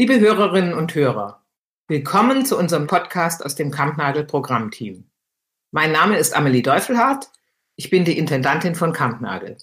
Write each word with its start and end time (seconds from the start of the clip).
Liebe 0.00 0.20
Hörerinnen 0.20 0.74
und 0.74 0.94
Hörer, 0.94 1.44
willkommen 1.88 2.46
zu 2.46 2.56
unserem 2.56 2.86
Podcast 2.86 3.44
aus 3.44 3.56
dem 3.56 3.72
Kampnagel 3.72 4.22
Programmteam. 4.22 5.10
Mein 5.72 5.90
Name 5.90 6.18
ist 6.18 6.36
Amelie 6.36 6.62
Deufelhardt. 6.62 7.32
Ich 7.74 7.90
bin 7.90 8.04
die 8.04 8.16
Intendantin 8.16 8.76
von 8.76 8.92
Kampnagel. 8.92 9.56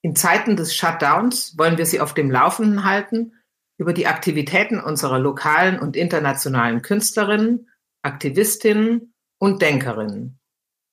In 0.00 0.14
Zeiten 0.14 0.54
des 0.54 0.76
Shutdowns 0.76 1.58
wollen 1.58 1.76
wir 1.76 1.86
Sie 1.86 2.00
auf 2.00 2.14
dem 2.14 2.30
Laufenden 2.30 2.84
halten 2.84 3.32
über 3.78 3.92
die 3.92 4.06
Aktivitäten 4.06 4.78
unserer 4.78 5.18
lokalen 5.18 5.80
und 5.80 5.96
internationalen 5.96 6.80
Künstlerinnen, 6.80 7.68
Aktivistinnen 8.02 9.12
und 9.38 9.60
Denkerinnen. 9.60 10.38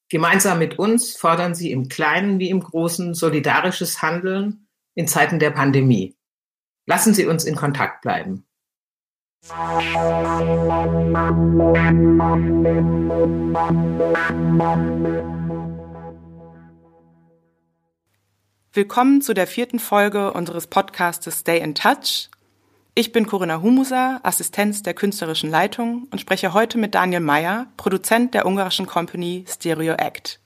Gemeinsam 0.10 0.58
mit 0.58 0.80
uns 0.80 1.16
fordern 1.16 1.54
Sie 1.54 1.70
im 1.70 1.88
Kleinen 1.88 2.40
wie 2.40 2.50
im 2.50 2.62
Großen 2.62 3.14
solidarisches 3.14 4.02
Handeln 4.02 4.68
in 4.96 5.08
Zeiten 5.08 5.38
der 5.38 5.52
Pandemie. 5.52 6.18
Lassen 6.88 7.14
Sie 7.14 7.28
uns 7.28 7.46
in 7.46 7.56
Kontakt 7.56 8.02
bleiben. 8.02 8.48
Willkommen 18.74 19.22
zu 19.22 19.36
der 19.36 19.46
vierten 19.46 19.78
Folge 19.78 20.34
unseres 20.34 20.66
Podcastes 20.66 21.42
Stay 21.42 21.60
in 21.60 21.76
Touch. 21.76 22.32
Ich 22.96 23.12
bin 23.12 23.28
Corinna 23.28 23.62
Humusa, 23.62 24.20
Assistenz 24.24 24.82
der 24.82 24.96
künstlerischen 24.96 25.52
Leitung 25.52 26.08
und 26.10 26.20
spreche 26.20 26.56
heute 26.56 26.80
mit 26.80 26.96
Daniel 26.96 27.20
Meyer, 27.20 27.68
Produzent 27.78 28.34
der 28.34 28.48
ungarischen 28.48 28.88
Company 28.88 29.46
Stereo 29.48 29.94
Act. 29.94 30.40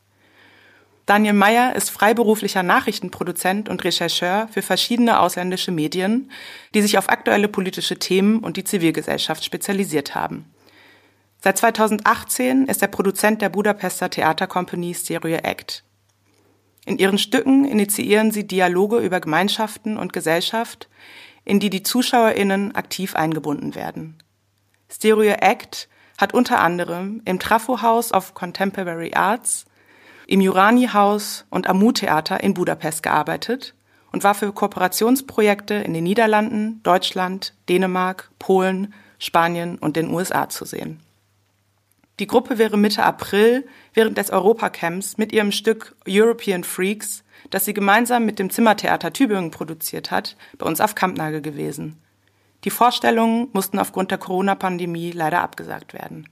Daniel 1.09 1.33
Meyer 1.33 1.75
ist 1.75 1.89
freiberuflicher 1.89 2.61
Nachrichtenproduzent 2.61 3.67
und 3.67 3.83
Rechercheur 3.83 4.47
für 4.51 4.61
verschiedene 4.61 5.19
ausländische 5.19 5.71
Medien, 5.71 6.29
die 6.75 6.83
sich 6.83 6.99
auf 6.99 7.09
aktuelle 7.09 7.47
politische 7.47 7.97
Themen 7.97 8.41
und 8.41 8.57
die 8.57 8.63
Zivilgesellschaft 8.63 9.43
spezialisiert 9.43 10.13
haben. 10.13 10.53
Seit 11.41 11.57
2018 11.57 12.67
ist 12.67 12.83
er 12.83 12.89
Produzent 12.89 13.41
der 13.41 13.49
Budapester 13.49 14.11
Theatercompany 14.11 14.93
Stereo 14.93 15.37
Act. 15.37 15.83
In 16.85 16.99
ihren 16.99 17.17
Stücken 17.17 17.65
initiieren 17.65 18.29
sie 18.29 18.45
Dialoge 18.45 18.99
über 18.99 19.19
Gemeinschaften 19.19 19.97
und 19.97 20.13
Gesellschaft, 20.13 20.89
in 21.43 21.59
die 21.59 21.71
die 21.71 21.81
ZuschauerInnen 21.81 22.75
aktiv 22.75 23.15
eingebunden 23.15 23.73
werden. 23.73 24.19
Stereo 24.91 25.31
Act 25.31 25.89
hat 26.19 26.35
unter 26.35 26.59
anderem 26.59 27.23
im 27.25 27.39
Trafo 27.39 27.81
House 27.81 28.13
of 28.13 28.35
Contemporary 28.35 29.15
Arts 29.15 29.65
im 30.29 30.41
Jurani-Haus 30.41 31.45
und 31.49 31.65
am 31.65 31.79
Mu-Theater 31.79 32.43
in 32.43 32.53
Budapest 32.53 33.01
gearbeitet 33.01 33.73
und 34.11 34.23
war 34.23 34.35
für 34.35 34.53
Kooperationsprojekte 34.53 35.73
in 35.73 35.95
den 35.95 36.03
Niederlanden, 36.03 36.81
Deutschland, 36.83 37.55
Dänemark, 37.67 38.29
Polen, 38.37 38.93
Spanien 39.17 39.79
und 39.79 39.95
den 39.95 40.11
USA 40.11 40.47
zu 40.47 40.65
sehen. 40.65 40.99
Die 42.19 42.27
Gruppe 42.27 42.59
wäre 42.59 42.77
Mitte 42.77 43.03
April 43.03 43.65
während 43.95 44.19
des 44.19 44.29
Europacamps 44.29 45.17
mit 45.17 45.31
ihrem 45.31 45.51
Stück 45.51 45.95
European 46.07 46.63
Freaks, 46.63 47.23
das 47.49 47.65
sie 47.65 47.73
gemeinsam 47.73 48.23
mit 48.25 48.37
dem 48.37 48.51
Zimmertheater 48.51 49.11
Tübingen 49.11 49.49
produziert 49.49 50.11
hat, 50.11 50.37
bei 50.59 50.67
uns 50.67 50.79
auf 50.79 50.93
Kampnagel 50.93 51.41
gewesen. 51.41 51.97
Die 52.65 52.69
Vorstellungen 52.69 53.47
mussten 53.53 53.79
aufgrund 53.79 54.11
der 54.11 54.19
Corona-Pandemie 54.19 55.09
leider 55.11 55.41
abgesagt 55.41 55.93
werden. 55.93 56.27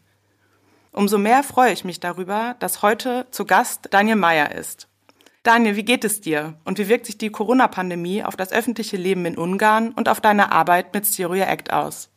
Umso 0.97 1.19
mehr 1.19 1.43
freue 1.43 1.73
ich 1.73 1.85
mich 1.85 1.99
darüber, 1.99 2.55
dass 2.57 2.81
heute 2.81 3.27
zu 3.29 3.45
Gast 3.45 3.89
Daniel 3.91 4.15
Meyer 4.15 4.51
ist. 4.51 4.87
Daniel, 5.43 5.75
wie 5.75 5.85
geht 5.85 6.03
es 6.03 6.21
dir 6.21 6.55
und 6.65 6.79
wie 6.79 6.89
wirkt 6.89 7.05
sich 7.05 7.19
die 7.19 7.29
Corona-Pandemie 7.29 8.23
auf 8.23 8.35
das 8.35 8.51
öffentliche 8.51 8.97
Leben 8.97 9.23
in 9.27 9.37
Ungarn 9.37 9.91
und 9.91 10.09
auf 10.09 10.21
deine 10.21 10.51
Arbeit 10.51 10.95
mit 10.95 11.05
Styria 11.05 11.45
Act 11.45 11.71
aus? 11.71 12.09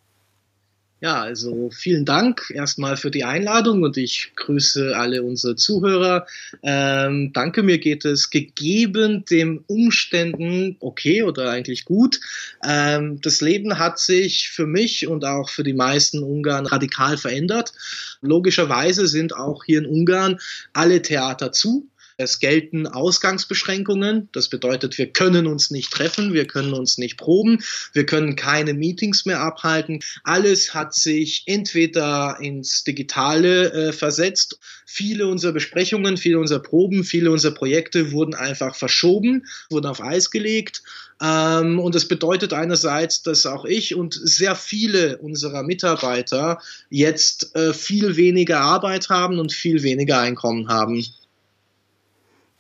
Ja, 1.03 1.23
also 1.23 1.71
vielen 1.73 2.05
Dank 2.05 2.51
erstmal 2.55 2.99
für 2.99 3.11
die 3.11 3.25
Einladung 3.25 3.83
und 3.85 3.97
ich 3.97 4.33
grüße 4.37 4.95
alle 4.95 5.23
unsere 5.23 5.57
Zuhörer. 5.57 6.27
Ähm, 6.63 7.33
danke, 7.33 7.63
mir 7.63 7.79
geht 7.79 8.05
es 8.05 8.29
gegeben 8.29 9.25
den 9.25 9.65
Umständen 9.67 10.77
okay 10.81 11.23
oder 11.23 11.51
eigentlich 11.51 11.87
gut. 11.87 12.21
Ähm, 12.63 13.19
das 13.23 13.41
Leben 13.41 13.79
hat 13.79 13.99
sich 13.99 14.51
für 14.51 14.67
mich 14.67 15.07
und 15.07 15.25
auch 15.25 15.49
für 15.49 15.63
die 15.63 15.73
meisten 15.73 16.23
Ungarn 16.23 16.67
radikal 16.67 17.17
verändert. 17.17 17.73
Logischerweise 18.21 19.07
sind 19.07 19.35
auch 19.35 19.65
hier 19.65 19.79
in 19.79 19.87
Ungarn 19.87 20.39
alle 20.75 21.01
Theater 21.01 21.51
zu. 21.51 21.89
Es 22.21 22.39
gelten 22.39 22.87
Ausgangsbeschränkungen. 22.87 24.29
Das 24.33 24.49
bedeutet, 24.49 24.99
wir 24.99 25.07
können 25.11 25.47
uns 25.47 25.71
nicht 25.71 25.91
treffen, 25.91 26.35
wir 26.35 26.47
können 26.47 26.75
uns 26.75 26.99
nicht 26.99 27.17
proben, 27.17 27.61
wir 27.95 28.05
können 28.05 28.37
keine 28.37 28.75
Meetings 28.75 29.25
mehr 29.25 29.41
abhalten. 29.41 30.01
Alles 30.23 30.75
hat 30.75 30.95
sich 30.95 31.45
entweder 31.47 32.37
ins 32.39 32.85
Digitale 32.85 33.73
äh, 33.73 33.93
versetzt. 33.95 34.59
Viele 34.85 35.29
unserer 35.29 35.53
Besprechungen, 35.53 36.19
viele 36.19 36.39
unserer 36.39 36.61
Proben, 36.61 37.05
viele 37.05 37.31
unserer 37.31 37.55
Projekte 37.55 38.13
wurden 38.13 38.35
einfach 38.35 38.75
verschoben, 38.75 39.47
wurden 39.71 39.87
auf 39.87 40.03
Eis 40.03 40.31
gelegt. 40.31 40.83
Ähm, 41.23 41.79
und 41.79 41.95
das 41.95 42.07
bedeutet 42.07 42.53
einerseits, 42.53 43.23
dass 43.23 43.47
auch 43.47 43.65
ich 43.65 43.95
und 43.95 44.13
sehr 44.13 44.57
viele 44.57 45.17
unserer 45.19 45.63
Mitarbeiter 45.63 46.59
jetzt 46.91 47.57
äh, 47.57 47.73
viel 47.73 48.17
weniger 48.17 48.61
Arbeit 48.61 49.09
haben 49.09 49.39
und 49.39 49.53
viel 49.53 49.83
weniger 49.83 50.19
Einkommen 50.21 50.69
haben. 50.69 51.03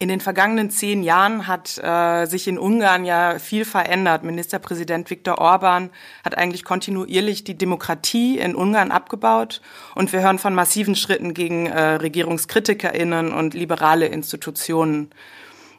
In 0.02 0.08
den 0.08 0.20
vergangenen 0.22 0.70
zehn 0.70 1.02
Jahren 1.02 1.46
hat 1.46 1.76
äh, 1.76 2.24
sich 2.24 2.48
in 2.48 2.58
Ungarn 2.58 3.04
ja 3.04 3.38
viel 3.38 3.66
verändert. 3.66 4.24
Ministerpräsident 4.24 5.10
Viktor 5.10 5.36
Orban 5.36 5.90
hat 6.24 6.38
eigentlich 6.38 6.64
kontinuierlich 6.64 7.44
die 7.44 7.58
Demokratie 7.58 8.38
in 8.38 8.54
Ungarn 8.54 8.92
abgebaut 8.92 9.60
und 9.94 10.10
wir 10.14 10.22
hören 10.22 10.38
von 10.38 10.54
massiven 10.54 10.96
Schritten 10.96 11.34
gegen 11.34 11.66
äh, 11.66 11.96
Regierungskritikerinnen 11.96 13.34
und 13.34 13.52
liberale 13.52 14.06
Institutionen. 14.06 15.10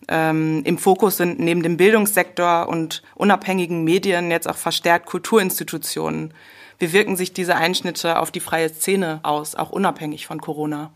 Ähm, 0.07 0.61
Im 0.65 0.77
Fokus 0.77 1.17
sind 1.17 1.39
neben 1.39 1.63
dem 1.63 1.77
Bildungssektor 1.77 2.69
und 2.69 3.01
unabhängigen 3.15 3.83
Medien 3.83 4.29
jetzt 4.29 4.47
auch 4.47 4.55
verstärkt 4.55 5.07
Kulturinstitutionen. 5.07 6.31
Wie 6.77 6.93
wirken 6.93 7.17
sich 7.17 7.33
diese 7.33 7.55
Einschnitte 7.55 8.19
auf 8.19 8.29
die 8.29 8.39
freie 8.39 8.69
Szene 8.69 9.19
aus, 9.23 9.55
auch 9.55 9.71
unabhängig 9.71 10.27
von 10.27 10.39
Corona? 10.39 10.91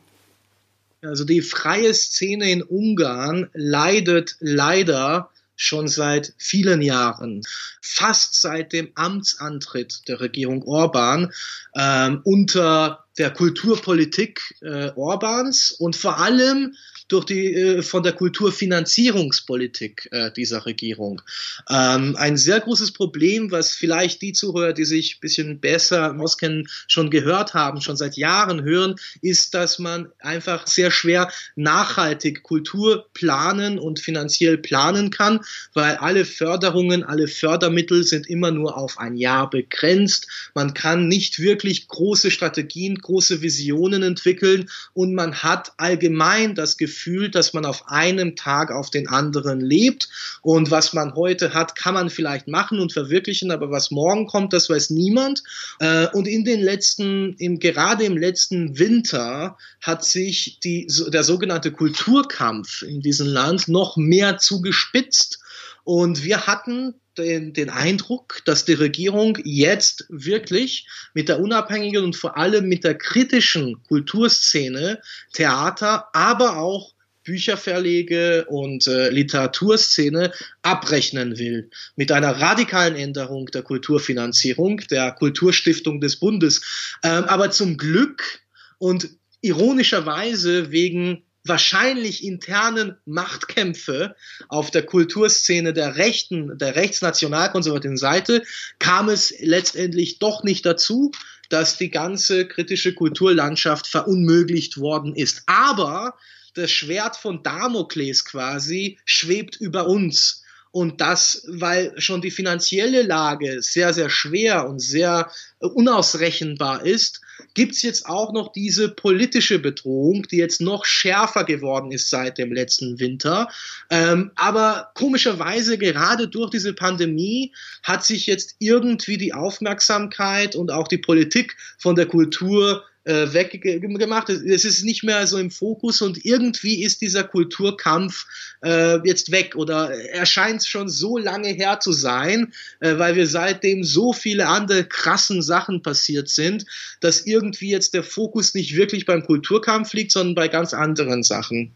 Also 1.05 1.23
die 1.23 1.41
freie 1.41 1.93
Szene 1.93 2.51
in 2.51 2.61
Ungarn 2.61 3.49
leidet 3.53 4.35
leider 4.39 5.29
schon 5.55 5.87
seit 5.87 6.33
vielen 6.37 6.81
Jahren, 6.81 7.41
fast 7.81 8.41
seit 8.41 8.73
dem 8.73 8.91
Amtsantritt 8.95 10.07
der 10.07 10.19
Regierung 10.19 10.63
Orban 10.63 11.31
ähm, 11.75 12.21
unter 12.23 13.05
der 13.17 13.31
Kulturpolitik 13.31 14.55
äh, 14.61 14.91
Orbans 14.95 15.71
und 15.71 15.95
vor 15.95 16.19
allem 16.19 16.75
durch 17.07 17.25
die 17.25 17.53
äh, 17.53 17.81
von 17.83 18.01
der 18.03 18.13
Kulturfinanzierungspolitik 18.13 20.09
äh, 20.11 20.31
dieser 20.31 20.65
Regierung. 20.65 21.21
Ähm, 21.69 22.15
ein 22.15 22.35
sehr 22.37 22.59
großes 22.59 22.93
Problem, 22.93 23.51
was 23.51 23.73
vielleicht 23.73 24.21
die 24.21 24.33
Zuhörer, 24.33 24.73
die 24.73 24.85
sich 24.85 25.17
ein 25.17 25.19
bisschen 25.21 25.59
besser 25.59 26.15
auskennen, 26.19 26.67
schon 26.87 27.11
gehört 27.11 27.53
haben, 27.53 27.81
schon 27.81 27.97
seit 27.97 28.17
Jahren 28.17 28.63
hören, 28.63 28.95
ist, 29.21 29.53
dass 29.53 29.77
man 29.77 30.11
einfach 30.19 30.65
sehr 30.65 30.89
schwer 30.89 31.31
nachhaltig 31.55 32.41
Kultur 32.41 33.07
planen 33.13 33.77
und 33.77 33.99
finanziell 33.99 34.57
planen 34.57 35.11
kann, 35.11 35.41
weil 35.73 35.95
alle 35.97 36.25
Förderungen, 36.25 37.03
alle 37.03 37.27
Fördermittel 37.27 38.03
sind 38.03 38.27
immer 38.27 38.49
nur 38.49 38.77
auf 38.77 38.97
ein 38.97 39.15
Jahr 39.15 39.49
begrenzt. 39.49 40.27
Man 40.55 40.73
kann 40.73 41.07
nicht 41.07 41.39
wirklich 41.39 41.87
große 41.87 42.31
Strategien, 42.31 42.95
große 42.95 43.41
Visionen 43.41 44.01
entwickeln 44.01 44.69
und 44.93 45.13
man 45.13 45.43
hat 45.43 45.73
allgemein 45.77 46.55
das 46.55 46.77
Gefühl, 46.77 46.94
Gefühl, 46.95 47.29
dass 47.29 47.51
man 47.51 47.65
auf 47.65 47.89
einem 47.89 48.37
Tag 48.37 48.71
auf 48.71 48.89
den 48.89 49.09
anderen 49.09 49.59
lebt 49.59 50.07
und 50.41 50.71
was 50.71 50.93
man 50.93 51.13
heute 51.15 51.53
hat, 51.53 51.75
kann 51.75 51.93
man 51.93 52.09
vielleicht 52.09 52.47
machen 52.47 52.79
und 52.79 52.93
verwirklichen, 52.93 53.51
aber 53.51 53.69
was 53.69 53.91
morgen 53.91 54.27
kommt, 54.27 54.53
das 54.53 54.69
weiß 54.69 54.91
niemand. 54.91 55.43
Äh, 55.79 56.07
und 56.13 56.25
in 56.25 56.45
den 56.45 56.61
letzten, 56.61 57.35
im, 57.37 57.59
gerade 57.59 58.05
im 58.05 58.17
letzten 58.17 58.79
Winter 58.79 59.57
hat 59.81 60.05
sich 60.05 60.59
die, 60.63 60.87
der 61.07 61.23
sogenannte 61.25 61.71
Kulturkampf 61.73 62.81
in 62.81 63.01
diesem 63.01 63.27
Land 63.27 63.67
noch 63.67 63.97
mehr 63.97 64.37
zugespitzt. 64.37 65.39
Und 65.83 66.23
wir 66.23 66.47
hatten 66.47 66.95
den, 67.17 67.53
den 67.53 67.69
Eindruck, 67.69 68.41
dass 68.45 68.65
die 68.65 68.73
Regierung 68.73 69.37
jetzt 69.43 70.05
wirklich 70.09 70.87
mit 71.13 71.29
der 71.29 71.39
unabhängigen 71.39 72.03
und 72.03 72.15
vor 72.15 72.37
allem 72.37 72.67
mit 72.67 72.83
der 72.83 72.95
kritischen 72.95 73.81
Kulturszene, 73.83 75.01
Theater, 75.33 76.09
aber 76.13 76.57
auch 76.57 76.95
Bücherverlege 77.25 78.45
und 78.45 78.87
äh, 78.87 79.09
Literaturszene 79.09 80.31
abrechnen 80.61 81.37
will. 81.37 81.69
Mit 81.95 82.11
einer 82.11 82.39
radikalen 82.39 82.95
Änderung 82.95 83.47
der 83.47 83.63
Kulturfinanzierung, 83.63 84.77
der 84.91 85.11
Kulturstiftung 85.11 85.99
des 85.99 86.17
Bundes. 86.17 86.93
Ähm, 87.03 87.25
aber 87.25 87.51
zum 87.51 87.77
Glück 87.77 88.41
und 88.77 89.09
ironischerweise 89.41 90.71
wegen 90.71 91.23
wahrscheinlich 91.45 92.23
internen 92.23 92.97
Machtkämpfe 93.05 94.15
auf 94.49 94.71
der 94.71 94.83
Kulturszene 94.83 95.73
der 95.73 95.95
rechten, 95.95 96.57
der 96.57 96.75
rechtsnationalkonservativen 96.75 97.97
Seite, 97.97 98.43
kam 98.79 99.09
es 99.09 99.33
letztendlich 99.39 100.19
doch 100.19 100.43
nicht 100.43 100.65
dazu, 100.65 101.11
dass 101.49 101.77
die 101.77 101.91
ganze 101.91 102.47
kritische 102.47 102.93
Kulturlandschaft 102.93 103.87
verunmöglicht 103.87 104.77
worden 104.79 105.15
ist. 105.15 105.43
Aber 105.45 106.15
das 106.55 106.71
Schwert 106.71 107.15
von 107.15 107.43
Damokles 107.43 108.25
quasi 108.25 108.97
schwebt 109.05 109.55
über 109.57 109.87
uns. 109.87 110.43
Und 110.71 110.99
das, 110.99 111.43
weil 111.47 111.93
schon 112.01 112.21
die 112.21 112.31
finanzielle 112.31 113.03
Lage 113.03 113.61
sehr, 113.61 113.93
sehr 113.93 114.09
schwer 114.09 114.67
und 114.67 114.79
sehr 114.79 115.31
unausrechenbar 115.59 116.85
ist, 116.85 117.21
gibt's 117.55 117.81
jetzt 117.81 118.05
auch 118.05 118.31
noch 118.31 118.51
diese 118.51 118.89
politische 118.89 119.57
Bedrohung, 119.57 120.27
die 120.29 120.37
jetzt 120.37 120.61
noch 120.61 120.85
schärfer 120.85 121.43
geworden 121.43 121.91
ist 121.91 122.09
seit 122.09 122.37
dem 122.37 122.53
letzten 122.53 122.99
Winter. 122.99 123.49
Ähm, 123.89 124.31
aber 124.35 124.91
komischerweise, 124.93 125.77
gerade 125.77 126.27
durch 126.27 126.51
diese 126.51 126.73
Pandemie, 126.73 127.53
hat 127.81 128.05
sich 128.05 128.27
jetzt 128.27 128.55
irgendwie 128.59 129.17
die 129.17 129.33
Aufmerksamkeit 129.33 130.55
und 130.55 130.71
auch 130.71 130.87
die 130.87 130.99
Politik 130.99 131.57
von 131.79 131.95
der 131.95 132.05
Kultur 132.05 132.83
äh, 133.05 133.33
weggemacht. 133.33 134.29
Es 134.29 134.65
ist 134.65 134.83
nicht 134.83 135.03
mehr 135.03 135.25
so 135.27 135.37
im 135.37 135.51
Fokus 135.51 136.01
und 136.01 136.25
irgendwie 136.25 136.83
ist 136.83 137.01
dieser 137.01 137.23
Kulturkampf 137.23 138.25
äh, 138.63 138.97
jetzt 139.07 139.31
weg 139.31 139.55
oder 139.55 139.91
er 139.91 140.25
scheint 140.25 140.65
schon 140.65 140.89
so 140.89 141.17
lange 141.17 141.49
her 141.49 141.79
zu 141.79 141.93
sein, 141.93 142.53
äh, 142.79 142.97
weil 142.97 143.15
wir 143.15 143.27
seitdem 143.27 143.83
so 143.83 144.11
viele 144.11 144.47
andere 144.47 144.83
krassen 144.83 145.41
Sachen 145.41 145.81
passiert 145.81 146.29
sind, 146.29 146.65
dass 146.99 147.25
irgendwie 147.25 147.69
jetzt 147.69 147.93
der 147.93 148.03
Fokus 148.03 148.53
nicht 148.53 148.75
wirklich 148.75 149.05
beim 149.05 149.23
Kulturkampf 149.23 149.93
liegt, 149.93 150.11
sondern 150.11 150.35
bei 150.35 150.47
ganz 150.47 150.73
anderen 150.73 151.23
Sachen. 151.23 151.75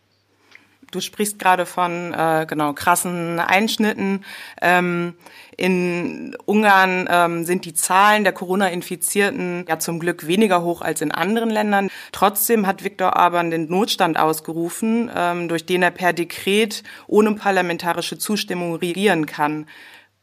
Du 0.91 1.01
sprichst 1.01 1.38
gerade 1.38 1.65
von 1.65 2.13
äh, 2.13 2.45
genau 2.47 2.74
krassen 2.74 3.39
Einschnitten. 3.39 4.25
Ähm, 4.62 5.13
in 5.56 6.36
Ungarn 6.45 7.07
ähm, 7.09 7.45
sind 7.45 7.65
die 7.65 7.74
Zahlen 7.74 8.24
der 8.24 8.33
Corona-Infizierten 8.33 9.65
ja 9.68 9.77
zum 9.77 10.00
Glück 10.00 10.25
weniger 10.25 10.63
hoch 10.63 10.81
als 10.81 11.01
in 11.01 11.12
anderen 11.12 11.51
Ländern. 11.51 11.89
Trotzdem 12.12 12.65
hat 12.65 12.83
Viktor 12.83 13.15
Orban 13.15 13.51
den 13.51 13.69
Notstand 13.69 14.18
ausgerufen, 14.18 15.12
ähm, 15.15 15.47
durch 15.47 15.65
den 15.65 15.83
er 15.83 15.91
per 15.91 16.13
Dekret 16.13 16.83
ohne 17.07 17.35
parlamentarische 17.35 18.18
Zustimmung 18.18 18.75
regieren 18.75 19.27
kann. 19.27 19.68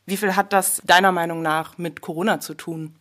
Wie 0.05 0.17
viel 0.17 0.35
hat 0.35 0.53
das 0.53 0.83
deiner 0.85 1.13
Meinung 1.13 1.43
nach 1.43 1.79
mit 1.79 2.01
Corona 2.01 2.41
zu 2.41 2.55
tun? 2.55 2.97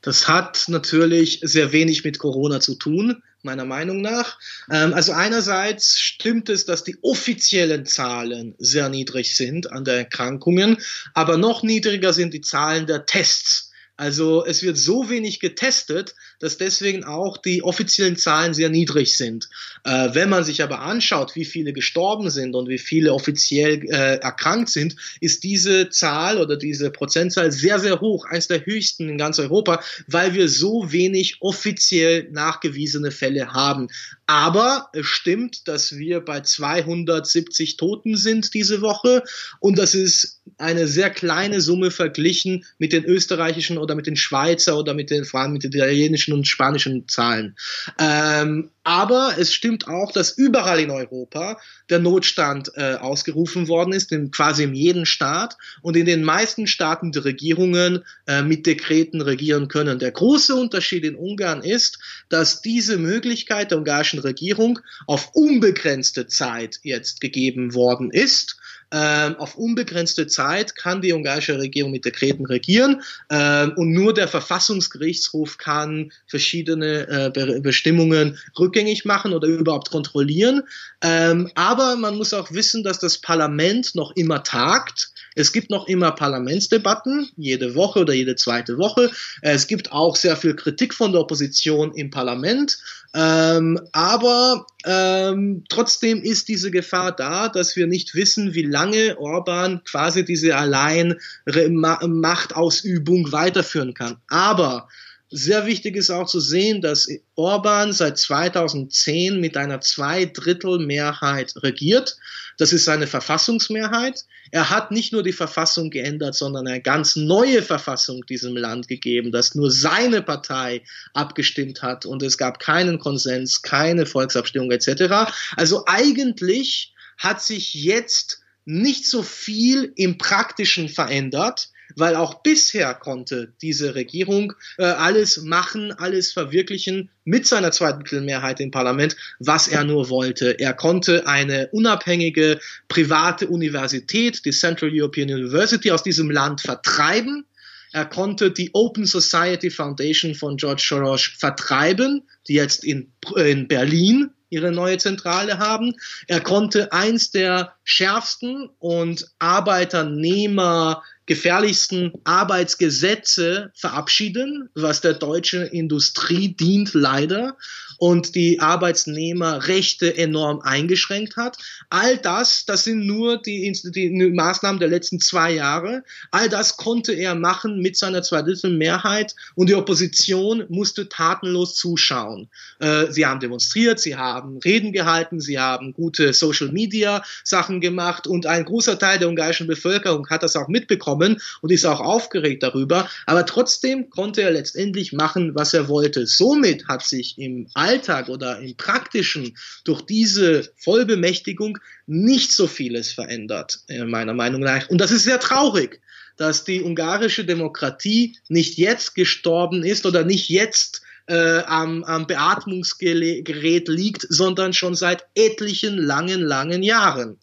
Das 0.00 0.28
hat 0.28 0.64
natürlich 0.68 1.40
sehr 1.42 1.72
wenig 1.72 2.04
mit 2.04 2.18
Corona 2.18 2.60
zu 2.60 2.74
tun 2.74 3.22
meiner 3.42 3.64
Meinung 3.64 4.00
nach. 4.00 4.38
Ähm, 4.70 4.94
also 4.94 5.12
einerseits 5.12 5.98
stimmt 5.98 6.48
es, 6.48 6.64
dass 6.64 6.84
die 6.84 6.96
offiziellen 7.02 7.86
Zahlen 7.86 8.54
sehr 8.58 8.88
niedrig 8.88 9.36
sind 9.36 9.70
an 9.70 9.84
der 9.84 9.96
Erkrankungen, 9.96 10.78
aber 11.14 11.36
noch 11.36 11.62
niedriger 11.62 12.12
sind 12.12 12.34
die 12.34 12.40
Zahlen 12.40 12.86
der 12.86 13.06
Tests. 13.06 13.70
Also 13.96 14.44
es 14.44 14.62
wird 14.62 14.78
so 14.78 15.10
wenig 15.10 15.38
getestet, 15.38 16.14
dass 16.42 16.58
deswegen 16.58 17.04
auch 17.04 17.36
die 17.36 17.62
offiziellen 17.62 18.16
Zahlen 18.16 18.52
sehr 18.52 18.68
niedrig 18.68 19.16
sind. 19.16 19.48
Äh, 19.84 20.08
wenn 20.12 20.28
man 20.28 20.42
sich 20.42 20.60
aber 20.62 20.80
anschaut, 20.80 21.36
wie 21.36 21.44
viele 21.44 21.72
gestorben 21.72 22.30
sind 22.30 22.56
und 22.56 22.68
wie 22.68 22.78
viele 22.78 23.14
offiziell 23.14 23.84
äh, 23.84 24.16
erkrankt 24.16 24.68
sind, 24.68 24.96
ist 25.20 25.44
diese 25.44 25.88
Zahl 25.88 26.38
oder 26.38 26.56
diese 26.56 26.90
Prozentzahl 26.90 27.52
sehr, 27.52 27.78
sehr 27.78 28.00
hoch, 28.00 28.24
eines 28.24 28.48
der 28.48 28.66
höchsten 28.66 29.08
in 29.08 29.18
ganz 29.18 29.38
Europa, 29.38 29.80
weil 30.08 30.34
wir 30.34 30.48
so 30.48 30.90
wenig 30.90 31.36
offiziell 31.40 32.28
nachgewiesene 32.32 33.12
Fälle 33.12 33.52
haben. 33.52 33.86
Aber 34.26 34.88
es 34.94 35.06
stimmt, 35.06 35.68
dass 35.68 35.96
wir 35.96 36.20
bei 36.20 36.40
270 36.40 37.76
Toten 37.76 38.16
sind 38.16 38.54
diese 38.54 38.80
Woche 38.80 39.22
und 39.60 39.78
das 39.78 39.94
ist 39.94 40.40
eine 40.58 40.88
sehr 40.88 41.10
kleine 41.10 41.60
Summe 41.60 41.90
verglichen 41.90 42.64
mit 42.78 42.92
den 42.92 43.04
österreichischen 43.04 43.78
oder 43.78 43.94
mit 43.94 44.06
den 44.06 44.16
Schweizer 44.16 44.78
oder 44.78 44.94
mit 44.94 45.10
den, 45.10 45.24
vor 45.24 45.40
allem 45.40 45.52
mit 45.52 45.64
den 45.64 45.72
italienischen 45.72 46.31
und 46.32 46.46
spanischen 46.46 47.08
Zahlen. 47.08 47.56
Ähm, 47.98 48.70
aber 48.84 49.34
es 49.38 49.54
stimmt 49.54 49.86
auch, 49.86 50.10
dass 50.10 50.36
überall 50.36 50.80
in 50.80 50.90
Europa 50.90 51.60
der 51.88 52.00
Notstand 52.00 52.72
äh, 52.74 52.94
ausgerufen 52.94 53.68
worden 53.68 53.92
ist, 53.92 54.10
in 54.10 54.30
quasi 54.30 54.64
in 54.64 54.74
jedem 54.74 55.04
Staat 55.04 55.56
und 55.82 55.96
in 55.96 56.06
den 56.06 56.24
meisten 56.24 56.66
Staaten 56.66 57.12
die 57.12 57.20
Regierungen 57.20 58.04
äh, 58.26 58.42
mit 58.42 58.66
Dekreten 58.66 59.20
regieren 59.20 59.68
können. 59.68 59.98
Der 59.98 60.10
große 60.10 60.54
Unterschied 60.54 61.04
in 61.04 61.14
Ungarn 61.14 61.62
ist, 61.62 61.98
dass 62.28 62.60
diese 62.60 62.98
Möglichkeit 62.98 63.70
der 63.70 63.78
ungarischen 63.78 64.18
Regierung 64.18 64.80
auf 65.06 65.30
unbegrenzte 65.34 66.26
Zeit 66.26 66.80
jetzt 66.82 67.20
gegeben 67.20 67.74
worden 67.74 68.10
ist 68.10 68.56
ähm, 68.92 69.36
auf 69.36 69.56
unbegrenzte 69.56 70.26
Zeit 70.26 70.76
kann 70.76 71.00
die 71.00 71.12
ungarische 71.12 71.58
Regierung 71.58 71.92
mit 71.92 72.04
Dekreten 72.04 72.46
regieren 72.46 73.02
ähm, 73.30 73.72
und 73.76 73.92
nur 73.92 74.12
der 74.12 74.28
Verfassungsgerichtshof 74.28 75.58
kann 75.58 76.12
verschiedene 76.26 77.08
äh, 77.08 77.30
Be 77.30 77.60
Bestimmungen 77.60 78.38
rückgängig 78.58 79.04
machen 79.04 79.32
oder 79.32 79.48
überhaupt 79.48 79.90
kontrollieren. 79.90 80.62
Ähm, 81.02 81.50
aber 81.54 81.96
man 81.96 82.16
muss 82.16 82.34
auch 82.34 82.52
wissen, 82.52 82.84
dass 82.84 82.98
das 82.98 83.18
Parlament 83.18 83.94
noch 83.94 84.14
immer 84.14 84.42
tagt. 84.42 85.11
Es 85.34 85.52
gibt 85.52 85.70
noch 85.70 85.86
immer 85.88 86.12
Parlamentsdebatten, 86.12 87.30
jede 87.36 87.74
Woche 87.74 88.00
oder 88.00 88.12
jede 88.12 88.36
zweite 88.36 88.78
Woche. 88.78 89.10
Es 89.40 89.66
gibt 89.66 89.92
auch 89.92 90.16
sehr 90.16 90.36
viel 90.36 90.54
Kritik 90.54 90.94
von 90.94 91.12
der 91.12 91.20
Opposition 91.22 91.94
im 91.94 92.10
Parlament. 92.10 92.78
Ähm, 93.14 93.78
aber 93.92 94.66
ähm, 94.84 95.64
trotzdem 95.68 96.22
ist 96.22 96.48
diese 96.48 96.70
Gefahr 96.70 97.12
da, 97.12 97.48
dass 97.48 97.76
wir 97.76 97.86
nicht 97.86 98.14
wissen, 98.14 98.54
wie 98.54 98.62
lange 98.62 99.18
Orban 99.18 99.82
quasi 99.84 100.24
diese 100.24 100.56
allein 100.56 101.16
Machtausübung 101.44 103.32
weiterführen 103.32 103.94
kann. 103.94 104.16
Aber 104.28 104.88
sehr 105.32 105.66
wichtig 105.66 105.96
ist 105.96 106.10
auch 106.10 106.26
zu 106.26 106.40
sehen, 106.40 106.82
dass 106.82 107.08
Orban 107.34 107.92
seit 107.92 108.18
2010 108.18 109.40
mit 109.40 109.56
einer 109.56 109.80
Zweidrittelmehrheit 109.80 111.54
regiert. 111.62 112.18
Das 112.58 112.74
ist 112.74 112.84
seine 112.84 113.06
Verfassungsmehrheit. 113.06 114.26
Er 114.50 114.68
hat 114.68 114.90
nicht 114.90 115.14
nur 115.14 115.22
die 115.22 115.32
Verfassung 115.32 115.88
geändert, 115.88 116.34
sondern 116.34 116.66
eine 116.66 116.82
ganz 116.82 117.16
neue 117.16 117.62
Verfassung 117.62 118.26
diesem 118.26 118.56
Land 118.56 118.88
gegeben, 118.88 119.32
dass 119.32 119.54
nur 119.54 119.70
seine 119.70 120.20
Partei 120.20 120.82
abgestimmt 121.14 121.82
hat 121.82 122.04
und 122.04 122.22
es 122.22 122.36
gab 122.36 122.58
keinen 122.58 122.98
Konsens, 122.98 123.62
keine 123.62 124.04
Volksabstimmung 124.04 124.70
etc. 124.70 125.32
Also 125.56 125.84
eigentlich 125.86 126.92
hat 127.16 127.42
sich 127.42 127.72
jetzt 127.72 128.42
nicht 128.66 129.06
so 129.06 129.22
viel 129.22 129.92
im 129.96 130.18
Praktischen 130.18 130.90
verändert 130.90 131.70
weil 131.96 132.16
auch 132.16 132.42
bisher 132.42 132.94
konnte 132.94 133.52
diese 133.62 133.94
Regierung 133.94 134.52
äh, 134.78 134.84
alles 134.84 135.42
machen, 135.42 135.92
alles 135.92 136.32
verwirklichen 136.32 137.10
mit 137.24 137.46
seiner 137.46 137.70
zweiten 137.70 138.24
Mehrheit 138.24 138.60
im 138.60 138.70
Parlament, 138.70 139.16
was 139.38 139.68
er 139.68 139.84
nur 139.84 140.08
wollte. 140.08 140.58
Er 140.58 140.74
konnte 140.74 141.26
eine 141.26 141.68
unabhängige 141.72 142.58
private 142.88 143.48
Universität, 143.48 144.44
die 144.44 144.50
Central 144.50 144.90
European 144.92 145.30
University, 145.30 145.90
aus 145.90 146.02
diesem 146.02 146.30
Land 146.30 146.60
vertreiben. 146.60 147.44
Er 147.92 148.06
konnte 148.06 148.50
die 148.50 148.70
Open 148.72 149.04
Society 149.04 149.70
Foundation 149.70 150.34
von 150.34 150.56
George 150.56 150.82
Soros 150.84 151.30
vertreiben, 151.38 152.22
die 152.48 152.54
jetzt 152.54 152.84
in, 152.84 153.12
in 153.36 153.68
Berlin 153.68 154.30
ihre 154.52 154.70
neue 154.70 154.98
Zentrale 154.98 155.58
haben. 155.58 155.94
Er 156.26 156.40
konnte 156.40 156.92
eins 156.92 157.30
der 157.30 157.74
schärfsten 157.84 158.68
und 158.78 159.28
Arbeiternehmer 159.38 161.02
gefährlichsten 161.26 162.12
Arbeitsgesetze 162.24 163.70
verabschieden, 163.74 164.68
was 164.74 165.00
der 165.00 165.14
deutschen 165.14 165.66
Industrie 165.66 166.48
dient 166.48 166.94
leider 166.94 167.56
und 167.98 168.34
die 168.34 168.58
Arbeitsnehmerrechte 168.58 170.16
enorm 170.16 170.60
eingeschränkt 170.60 171.36
hat. 171.36 171.56
All 171.88 172.18
das, 172.18 172.64
das 172.66 172.82
sind 172.82 173.06
nur 173.06 173.40
die, 173.40 173.72
die 173.94 174.10
Maßnahmen 174.10 174.80
der 174.80 174.88
letzten 174.88 175.20
zwei 175.20 175.52
Jahre. 175.52 176.02
All 176.32 176.48
das 176.48 176.76
konnte 176.76 177.12
er 177.12 177.36
machen 177.36 177.78
mit 177.78 177.96
seiner 177.96 178.22
Zweidrittelmehrheit 178.22 179.36
und 179.54 179.68
die 179.68 179.76
Opposition 179.76 180.64
musste 180.68 181.08
tatenlos 181.08 181.76
zuschauen. 181.76 182.48
Äh, 182.80 183.12
sie 183.12 183.24
haben 183.24 183.38
demonstriert, 183.38 184.00
sie 184.00 184.16
haben 184.16 184.58
Reden 184.58 184.92
gehalten, 184.92 185.40
sie 185.40 185.60
haben 185.60 185.92
gute 185.92 186.32
Social 186.32 186.72
Media 186.72 187.22
Sachen 187.44 187.71
gemacht 187.80 188.26
und 188.26 188.46
ein 188.46 188.64
großer 188.64 188.98
Teil 188.98 189.18
der 189.20 189.28
ungarischen 189.28 189.66
Bevölkerung 189.66 190.28
hat 190.28 190.42
das 190.42 190.56
auch 190.56 190.68
mitbekommen 190.68 191.40
und 191.60 191.70
ist 191.70 191.84
auch 191.84 192.00
aufgeregt 192.00 192.62
darüber. 192.62 193.08
Aber 193.26 193.46
trotzdem 193.46 194.10
konnte 194.10 194.42
er 194.42 194.50
letztendlich 194.50 195.12
machen, 195.12 195.54
was 195.54 195.72
er 195.72 195.88
wollte. 195.88 196.26
Somit 196.26 196.88
hat 196.88 197.04
sich 197.04 197.38
im 197.38 197.68
All 197.74 197.92
Alltag 197.92 198.28
oder 198.28 198.58
im 198.58 198.74
Praktischen 198.74 199.56
durch 199.84 200.00
diese 200.02 200.72
Vollbemächtigung 200.76 201.78
nicht 202.06 202.52
so 202.52 202.66
vieles 202.66 203.12
verändert, 203.12 203.80
äh, 203.88 204.04
meiner 204.04 204.34
Meinung 204.34 204.62
nach. 204.62 204.88
Und 204.88 204.98
das 204.98 205.10
ist 205.10 205.24
sehr 205.24 205.38
traurig, 205.38 206.00
dass 206.38 206.64
die 206.64 206.82
ungarische 206.82 207.44
Demokratie 207.44 208.36
nicht 208.48 208.78
jetzt 208.78 209.14
gestorben 209.14 209.84
ist 209.84 210.06
oder 210.06 210.24
nicht 210.24 210.48
jetzt 210.48 211.02
äh, 211.26 211.58
am, 211.66 212.02
am 212.04 212.26
Beatmungsgerät 212.26 213.88
liegt, 213.88 214.26
sondern 214.28 214.72
schon 214.72 214.94
seit 214.94 215.26
etlichen 215.34 215.98
langen, 215.98 216.40
langen 216.40 216.82
Jahren. 216.82 217.38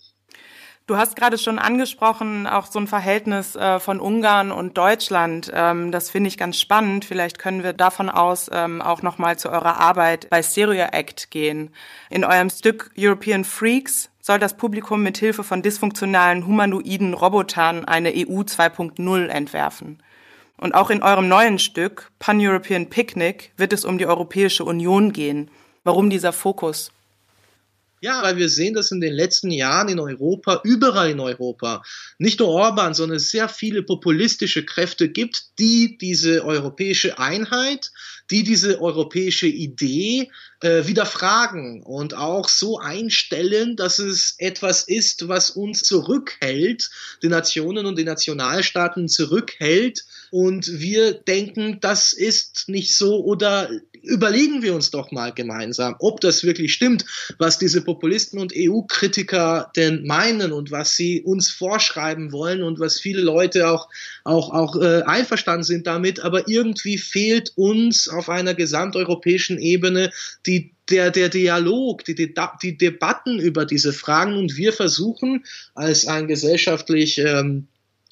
Du 0.89 0.97
hast 0.97 1.15
gerade 1.15 1.37
schon 1.37 1.59
angesprochen, 1.59 2.47
auch 2.47 2.65
so 2.65 2.79
ein 2.79 2.87
Verhältnis 2.87 3.55
äh, 3.55 3.79
von 3.79 3.99
Ungarn 3.99 4.51
und 4.51 4.75
Deutschland. 4.75 5.51
Ähm, 5.53 5.91
das 5.91 6.09
finde 6.09 6.29
ich 6.29 6.35
ganz 6.35 6.59
spannend. 6.59 7.05
Vielleicht 7.05 7.37
können 7.37 7.61
wir 7.61 7.73
davon 7.73 8.09
aus 8.09 8.49
ähm, 8.51 8.81
auch 8.81 9.03
nochmal 9.03 9.37
zu 9.37 9.51
eurer 9.51 9.79
Arbeit 9.79 10.31
bei 10.31 10.41
Stereo 10.41 10.87
Act 10.91 11.29
gehen. 11.29 11.69
In 12.09 12.25
eurem 12.25 12.49
Stück 12.49 12.89
European 12.97 13.45
Freaks 13.45 14.09
soll 14.19 14.39
das 14.39 14.57
Publikum 14.57 15.03
mit 15.03 15.19
Hilfe 15.19 15.43
von 15.43 15.61
dysfunktionalen 15.61 16.47
humanoiden 16.47 17.13
Robotern 17.13 17.85
eine 17.85 18.09
EU 18.09 18.41
2.0 18.41 19.27
entwerfen. 19.27 20.01
Und 20.57 20.73
auch 20.73 20.89
in 20.89 21.03
eurem 21.03 21.27
neuen 21.27 21.59
Stück 21.59 22.09
Pan-European 22.17 22.89
Picnic 22.89 23.51
wird 23.57 23.73
es 23.73 23.85
um 23.85 23.99
die 23.99 24.07
Europäische 24.07 24.65
Union 24.65 25.13
gehen. 25.13 25.51
Warum 25.83 26.09
dieser 26.09 26.33
Fokus? 26.33 26.91
Ja, 28.01 28.23
weil 28.23 28.37
wir 28.37 28.47
sehen, 28.47 28.73
dass 28.73 28.91
in 28.91 29.01
den 29.01 29.13
letzten 29.13 29.51
Jahren 29.51 29.89
in 29.89 29.99
Europa, 29.99 30.61
überall 30.63 31.11
in 31.11 31.19
Europa, 31.19 31.83
nicht 32.17 32.39
nur 32.39 32.47
Orban, 32.49 32.93
sondern 32.93 33.19
sehr 33.19 33.49
viele 33.49 33.83
populistische 33.83 34.63
Kräfte 34.63 35.09
gibt, 35.09 35.59
die 35.59 35.97
diese 35.97 36.45
europäische 36.45 37.19
Einheit, 37.19 37.91
die 38.31 38.43
diese 38.43 38.79
europäische 38.79 39.47
Idee 39.47 40.29
äh, 40.61 40.85
wieder 40.87 41.05
fragen 41.05 41.83
und 41.83 42.13
auch 42.13 42.47
so 42.47 42.79
einstellen, 42.79 43.75
dass 43.75 43.99
es 43.99 44.35
etwas 44.37 44.83
ist, 44.83 45.27
was 45.27 45.51
uns 45.51 45.81
zurückhält, 45.81 46.89
die 47.23 47.29
Nationen 47.29 47.85
und 47.85 47.97
die 47.97 48.03
Nationalstaaten 48.03 49.07
zurückhält. 49.07 50.05
Und 50.31 50.79
wir 50.79 51.13
denken, 51.13 51.79
das 51.81 52.13
ist 52.13 52.69
nicht 52.69 52.95
so 52.95 53.23
oder 53.23 53.69
überlegen 54.03 54.61
wir 54.61 54.73
uns 54.75 54.91
doch 54.91 55.11
mal 55.11 55.33
gemeinsam, 55.33 55.95
ob 55.99 56.21
das 56.21 56.43
wirklich 56.43 56.73
stimmt, 56.73 57.05
was 57.37 57.57
diese 57.57 57.81
Populisten 57.81 58.39
und 58.39 58.53
EU-Kritiker 58.55 59.71
denn 59.75 60.05
meinen 60.05 60.51
und 60.51 60.71
was 60.71 60.95
sie 60.95 61.21
uns 61.21 61.49
vorschreiben 61.49 62.31
wollen 62.31 62.63
und 62.63 62.79
was 62.79 62.99
viele 62.99 63.21
Leute 63.21 63.69
auch, 63.69 63.89
auch, 64.23 64.51
auch 64.51 64.75
äh, 64.81 65.03
einverstanden 65.03 65.63
sind 65.63 65.87
damit. 65.87 66.19
Aber 66.21 66.47
irgendwie 66.47 66.97
fehlt 66.97 67.53
uns 67.55 68.07
auf 68.07 68.29
einer 68.29 68.53
gesamteuropäischen 68.53 69.57
Ebene 69.57 70.11
die 70.45 70.71
der, 70.89 71.11
der 71.11 71.29
Dialog, 71.29 72.03
die, 72.03 72.15
die, 72.15 72.33
die 72.61 72.77
Debatten 72.77 73.39
über 73.39 73.65
diese 73.65 73.93
Fragen 73.93 74.35
und 74.35 74.57
wir 74.57 74.73
versuchen 74.73 75.45
als 75.75 76.07
ein 76.07 76.27
gesellschaftlich 76.27 77.19
ähm, 77.19 77.67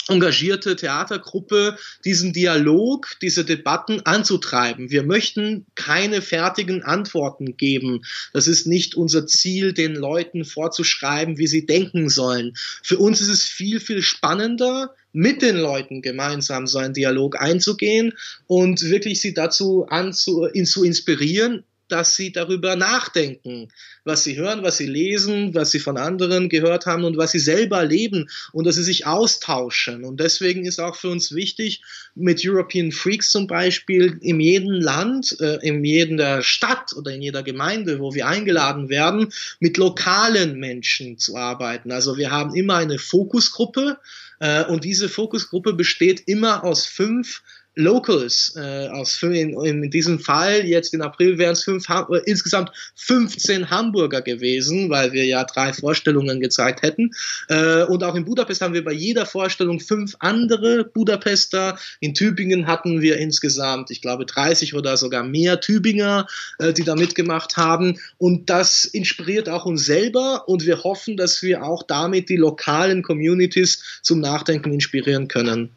engagierte 0.10 0.76
Theatergruppe 0.76 1.78
diesen 2.06 2.34
Dialog, 2.34 3.08
diese 3.22 3.46
Debatten 3.46 4.02
anzutreiben. 4.06 4.92
Wir 4.92 5.04
möchten 5.04 5.66
keine 5.76 6.22
fertigen 6.22 6.84
Antworten 6.84 7.58
geben. 7.58 8.04
Das 8.34 8.48
ist 8.48 8.68
nicht 8.68 8.96
unser 8.96 9.28
Ziel, 9.28 9.74
den 9.74 9.96
Leuten 9.96 10.46
vorzuschreiben, 10.46 11.38
wie 11.38 11.48
sie 11.48 11.66
denken 11.66 12.10
sollen. 12.10 12.54
Für 12.84 12.98
uns 12.98 13.22
ist 13.22 13.30
es 13.30 13.44
viel, 13.44 13.80
viel 13.80 14.02
spannender, 14.02 14.94
mit 15.14 15.42
den 15.42 15.58
Leuten 15.58 16.04
gemeinsam 16.04 16.68
so 16.68 16.78
einen 16.78 16.94
Dialog 16.94 17.42
einzugehen 17.42 18.14
und 18.46 18.84
wirklich 18.84 19.20
sie 19.20 19.34
dazu 19.34 19.88
anzu, 19.90 20.48
zu 20.66 20.84
inspirieren, 20.84 21.64
dass 21.90 22.16
sie 22.16 22.32
darüber 22.32 22.76
nachdenken, 22.76 23.70
was 24.04 24.24
sie 24.24 24.38
hören, 24.38 24.64
was 24.64 24.78
sie 24.78 24.88
lesen, 24.88 25.54
was 25.54 25.72
sie 25.72 25.80
von 25.80 25.98
anderen 25.98 26.50
gehört 26.50 26.86
haben 26.86 27.04
und 27.04 27.18
was 27.18 27.32
sie 27.32 27.40
selber 27.40 27.84
leben 27.86 28.30
und 28.52 28.66
dass 28.66 28.76
sie 28.76 28.84
sich 28.84 29.06
austauschen. 29.06 30.04
Und 30.04 30.20
deswegen 30.20 30.66
ist 30.66 30.80
auch 30.80 30.96
für 30.96 31.10
uns 31.10 31.34
wichtig, 31.34 31.82
mit 32.16 32.42
European 32.46 32.92
Freaks 32.92 33.32
zum 33.32 33.48
Beispiel 33.48 34.18
in 34.22 34.40
jedem 34.40 34.72
Land, 34.72 35.40
äh, 35.40 35.60
in 35.62 35.84
jeder 35.84 36.42
Stadt 36.42 36.94
oder 36.96 37.12
in 37.12 37.22
jeder 37.22 37.44
Gemeinde, 37.44 38.00
wo 38.00 38.14
wir 38.14 38.28
eingeladen 38.28 38.90
werden, 38.90 39.32
mit 39.60 39.78
lokalen 39.78 40.60
Menschen 40.60 41.18
zu 41.18 41.36
arbeiten. 41.36 41.92
Also 41.92 42.18
wir 42.18 42.32
haben 42.32 42.56
immer 42.56 42.76
eine 42.76 43.00
Fokusgruppe 43.00 43.98
äh, 44.40 44.66
und 44.66 44.84
diese 44.84 45.10
Fokusgruppe 45.10 45.74
besteht 45.74 46.24
immer 46.28 46.64
aus 46.64 46.86
fünf 46.86 47.42
Locals 47.78 48.54
äh, 48.56 48.88
aus 48.88 49.22
in, 49.22 49.54
in 49.64 49.90
diesem 49.92 50.20
Fall 50.20 50.66
jetzt 50.66 50.94
in 50.94 51.02
April 51.02 51.38
wären 51.38 51.54
es 51.54 51.64
fünf, 51.64 51.88
äh, 51.90 52.22
insgesamt 52.26 52.72
15 52.96 53.70
Hamburger 53.70 54.22
gewesen, 54.22 54.90
weil 54.90 55.12
wir 55.12 55.26
ja 55.26 55.44
drei 55.44 55.74
Vorstellungen 55.74 56.40
gezeigt 56.40 56.82
hätten. 56.82 57.12
Äh, 57.50 57.84
und 57.84 58.04
auch 58.04 58.16
in 58.16 58.26
Budapest 58.26 58.62
haben 58.62 58.74
wir 58.74 58.84
bei 58.84 58.94
jeder 58.94 59.26
Vorstellung 59.28 59.80
fünf 59.80 60.16
andere 60.20 60.86
Budapester. 60.86 61.78
In 62.00 62.16
Tübingen 62.16 62.66
hatten 62.66 63.02
wir 63.02 63.18
insgesamt, 63.18 63.92
ich 63.92 64.02
glaube, 64.02 64.26
30 64.26 64.74
oder 64.74 64.98
sogar 64.98 65.24
mehr 65.24 65.60
Tübinger, 65.60 66.26
äh, 66.58 66.74
die 66.74 66.84
da 66.84 66.96
mitgemacht 66.96 67.58
haben. 67.58 68.00
Und 68.18 68.50
das 68.50 68.86
inspiriert 68.86 69.50
auch 69.50 69.66
uns 69.66 69.86
selber 69.86 70.48
und 70.48 70.66
wir 70.66 70.84
hoffen, 70.84 71.16
dass 71.16 71.44
wir 71.44 71.64
auch 71.64 71.84
damit 71.84 72.30
die 72.30 72.38
lokalen 72.38 73.04
Communities 73.04 73.84
zum 74.02 74.20
Nachdenken 74.20 74.74
inspirieren 74.74 75.28
können. 75.28 75.77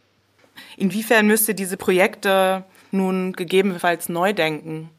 Inwiefern 0.77 1.27
müsste 1.27 1.55
diese 1.55 1.77
Projekte 1.77 2.65
nun 2.91 3.33
gegebenenfalls 3.33 4.09
neu 4.09 4.33
denken? 4.33 4.91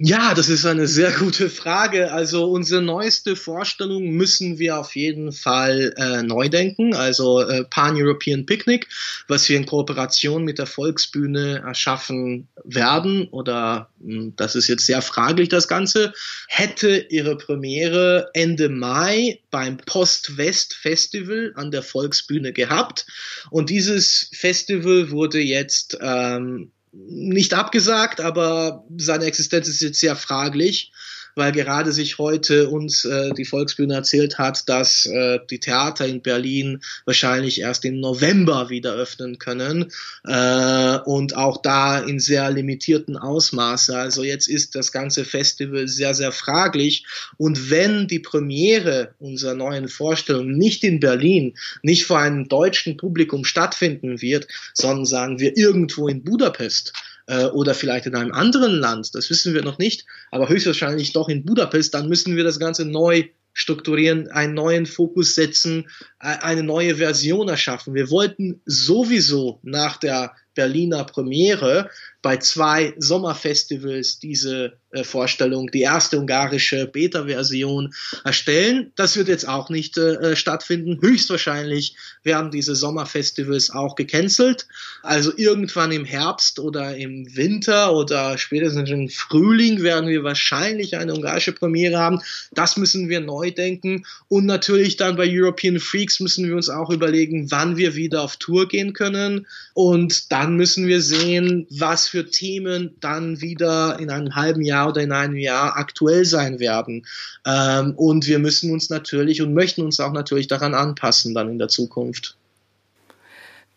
Ja, 0.00 0.32
das 0.32 0.48
ist 0.48 0.64
eine 0.64 0.86
sehr 0.86 1.10
gute 1.10 1.50
Frage. 1.50 2.12
Also 2.12 2.48
unsere 2.48 2.80
neueste 2.80 3.34
Vorstellung 3.34 4.10
müssen 4.10 4.60
wir 4.60 4.78
auf 4.78 4.94
jeden 4.94 5.32
Fall 5.32 5.92
äh, 5.96 6.22
neu 6.22 6.48
denken. 6.48 6.94
Also 6.94 7.40
äh, 7.40 7.64
Pan-European 7.64 8.46
Picnic, 8.46 8.86
was 9.26 9.48
wir 9.48 9.56
in 9.56 9.66
Kooperation 9.66 10.44
mit 10.44 10.60
der 10.60 10.66
Volksbühne 10.66 11.64
erschaffen 11.66 12.46
werden, 12.62 13.26
oder 13.32 13.90
mh, 13.98 14.14
hm, 14.14 14.36
das 14.36 14.54
ist 14.54 14.68
jetzt 14.68 14.86
sehr 14.86 15.02
fraglich, 15.02 15.48
das 15.48 15.66
Ganze, 15.66 16.12
hätte 16.46 17.06
ihre 17.10 17.36
Premiere 17.36 18.30
Ende 18.34 18.68
Mai 18.68 19.40
beim 19.50 19.78
Post-West-Festival 19.78 21.54
an 21.56 21.72
der 21.72 21.82
Volksbühne 21.82 22.52
gehabt. 22.52 23.04
Und 23.50 23.68
dieses 23.68 24.30
Festival 24.32 25.10
wurde 25.10 25.40
jetzt 25.40 25.98
ähm, 26.00 26.70
nicht 26.92 27.54
abgesagt, 27.54 28.20
aber 28.20 28.84
seine 28.96 29.24
Existenz 29.24 29.68
ist 29.68 29.80
jetzt 29.80 30.00
sehr 30.00 30.16
fraglich 30.16 30.92
weil 31.38 31.52
gerade 31.52 31.92
sich 31.92 32.18
heute 32.18 32.68
uns 32.68 33.04
äh, 33.04 33.30
die 33.32 33.44
Volksbühne 33.44 33.94
erzählt 33.94 34.38
hat, 34.38 34.68
dass 34.68 35.06
äh, 35.06 35.38
die 35.48 35.60
Theater 35.60 36.06
in 36.06 36.20
Berlin 36.20 36.80
wahrscheinlich 37.04 37.60
erst 37.60 37.84
im 37.84 38.00
November 38.00 38.68
wieder 38.68 38.92
öffnen 38.94 39.38
können 39.38 39.92
äh, 40.26 40.98
und 41.04 41.36
auch 41.36 41.62
da 41.62 41.98
in 42.00 42.18
sehr 42.18 42.50
limitierten 42.50 43.16
Ausmaße. 43.16 43.96
Also 43.96 44.24
jetzt 44.24 44.48
ist 44.48 44.74
das 44.74 44.92
ganze 44.92 45.24
Festival 45.24 45.88
sehr, 45.88 46.12
sehr 46.12 46.32
fraglich 46.32 47.06
und 47.36 47.70
wenn 47.70 48.08
die 48.08 48.18
Premiere 48.18 49.14
unserer 49.18 49.54
neuen 49.54 49.88
Vorstellung 49.88 50.50
nicht 50.52 50.84
in 50.84 51.00
Berlin, 51.00 51.54
nicht 51.82 52.04
vor 52.04 52.18
einem 52.18 52.48
deutschen 52.48 52.96
Publikum 52.96 53.44
stattfinden 53.44 54.20
wird, 54.20 54.48
sondern 54.74 55.06
sagen 55.06 55.38
wir 55.38 55.56
irgendwo 55.56 56.08
in 56.08 56.24
Budapest, 56.24 56.92
äh, 57.28 57.44
oder 57.46 57.74
vielleicht 57.74 58.06
in 58.06 58.16
einem 58.16 58.32
anderen 58.32 58.72
Land, 58.72 59.14
das 59.14 59.30
wissen 59.30 59.54
wir 59.54 59.62
noch 59.62 59.78
nicht, 59.78 60.04
aber 60.30 60.48
höchstwahrscheinlich 60.48 61.12
doch 61.12 61.28
in 61.28 61.44
Budapest, 61.44 61.94
dann 61.94 62.08
müssen 62.08 62.36
wir 62.36 62.44
das 62.44 62.58
Ganze 62.58 62.84
neu 62.84 63.28
strukturieren, 63.52 64.28
einen 64.28 64.54
neuen 64.54 64.86
Fokus 64.86 65.34
setzen, 65.34 65.88
äh, 66.20 66.38
eine 66.40 66.62
neue 66.62 66.96
Version 66.96 67.48
erschaffen. 67.48 67.94
Wir 67.94 68.10
wollten 68.10 68.60
sowieso 68.64 69.60
nach 69.62 69.98
der 69.98 70.32
Berliner 70.54 71.04
Premiere 71.04 71.90
bei 72.22 72.38
zwei 72.38 72.94
Sommerfestivals 72.98 74.18
diese 74.18 74.78
äh, 74.90 75.04
Vorstellung, 75.04 75.70
die 75.70 75.82
erste 75.82 76.18
ungarische 76.18 76.86
Beta-Version 76.86 77.92
erstellen. 78.24 78.90
Das 78.96 79.18
wird 79.18 79.28
jetzt 79.28 79.46
auch 79.46 79.68
nicht 79.68 79.98
äh, 79.98 80.34
stattfinden. 80.34 80.98
Höchstwahrscheinlich 81.02 81.94
werden 82.22 82.50
diese 82.50 82.74
Sommerfestivals 82.74 83.68
auch 83.68 83.96
gecancelt. 83.96 84.66
Also 85.02 85.30
irgendwann 85.36 85.92
im 85.92 86.06
Herbst 86.06 86.58
oder 86.58 86.96
im 86.96 87.36
Winter 87.36 87.94
oder 87.94 88.38
spätestens 88.38 88.88
im 88.88 89.10
Frühling 89.10 89.82
werden 89.82 90.08
wir 90.08 90.24
wahrscheinlich 90.24 90.96
eine 90.96 91.12
ungarische 91.12 91.52
Premiere 91.52 91.98
haben. 91.98 92.22
Das 92.52 92.78
müssen 92.78 93.10
wir 93.10 93.20
neu 93.20 93.50
denken. 93.50 94.06
Und 94.28 94.46
natürlich 94.46 94.96
dann 94.96 95.16
bei 95.16 95.28
European 95.28 95.80
Freaks 95.80 96.18
müssen 96.18 96.48
wir 96.48 96.56
uns 96.56 96.70
auch 96.70 96.88
überlegen, 96.88 97.50
wann 97.50 97.76
wir 97.76 97.94
wieder 97.94 98.22
auf 98.22 98.38
Tour 98.38 98.66
gehen 98.68 98.94
können. 98.94 99.46
Und 99.74 100.32
dann 100.32 100.56
müssen 100.56 100.86
wir 100.86 101.02
sehen, 101.02 101.66
was 101.68 102.08
für 102.08 102.30
Themen 102.30 102.96
dann 103.00 103.42
wieder 103.42 103.98
in 104.00 104.08
einem 104.08 104.34
halben 104.34 104.62
Jahr 104.62 104.77
oder 104.86 105.00
in 105.02 105.12
einem 105.12 105.36
Jahr 105.36 105.76
aktuell 105.76 106.24
sein 106.24 106.60
werden. 106.60 107.06
Ähm, 107.46 107.94
und 107.96 108.26
wir 108.26 108.38
müssen 108.38 108.72
uns 108.72 108.90
natürlich 108.90 109.42
und 109.42 109.54
möchten 109.54 109.82
uns 109.82 109.98
auch 109.98 110.12
natürlich 110.12 110.46
daran 110.46 110.74
anpassen 110.74 111.34
dann 111.34 111.48
in 111.48 111.58
der 111.58 111.68
Zukunft. 111.68 112.36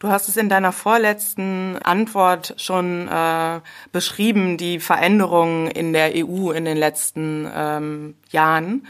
Du 0.02 0.08
hast 0.08 0.28
es 0.28 0.36
in 0.36 0.50
deiner 0.50 0.72
vorletzten 0.72 1.78
Antwort 1.78 2.56
schon 2.58 3.08
äh, 3.08 3.62
beschrieben, 3.92 4.58
die 4.58 4.80
Veränderungen 4.80 5.68
in 5.68 5.94
der 5.94 6.14
EU 6.16 6.50
in 6.50 6.66
den 6.66 6.78
letzten 6.78 7.48
ähm, 7.56 8.16
Jahren. 8.32 8.88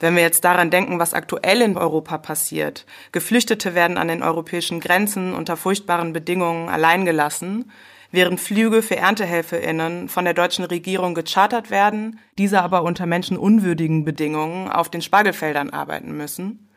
Wenn 0.00 0.16
wir 0.16 0.22
jetzt 0.22 0.44
daran 0.44 0.70
denken, 0.70 0.98
was 0.98 1.14
aktuell 1.14 1.62
in 1.62 1.78
Europa 1.78 2.18
passiert, 2.18 2.84
Geflüchtete 3.12 3.74
werden 3.74 3.96
an 3.96 4.08
den 4.08 4.22
europäischen 4.22 4.80
Grenzen 4.80 5.32
unter 5.32 5.56
furchtbaren 5.56 6.12
Bedingungen 6.12 6.68
alleingelassen. 6.68 7.70
Während 8.12 8.40
Flüge 8.40 8.82
für 8.82 8.96
ErntehelferInnen 8.96 10.08
von 10.08 10.24
der 10.24 10.34
deutschen 10.34 10.64
Regierung 10.64 11.14
gechartert 11.14 11.70
werden, 11.70 12.18
diese 12.38 12.62
aber 12.62 12.82
unter 12.82 13.06
menschenunwürdigen 13.06 14.04
Bedingungen 14.04 14.68
auf 14.68 14.88
den 14.88 15.02
Spargelfeldern 15.02 15.70
arbeiten 15.70 16.16
müssen. 16.16 16.68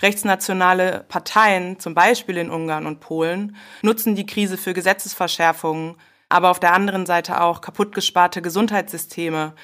Rechtsnationale 0.00 1.04
Parteien, 1.08 1.78
zum 1.78 1.94
Beispiel 1.94 2.36
in 2.36 2.50
Ungarn 2.50 2.86
und 2.86 3.00
Polen, 3.00 3.56
nutzen 3.82 4.16
die 4.16 4.26
Krise 4.26 4.56
für 4.56 4.72
Gesetzesverschärfungen, 4.72 5.94
aber 6.28 6.50
auf 6.50 6.58
der 6.58 6.72
anderen 6.72 7.06
Seite 7.06 7.40
auch 7.40 7.60
kaputtgesparte 7.60 8.42
Gesundheitssysteme 8.42 9.54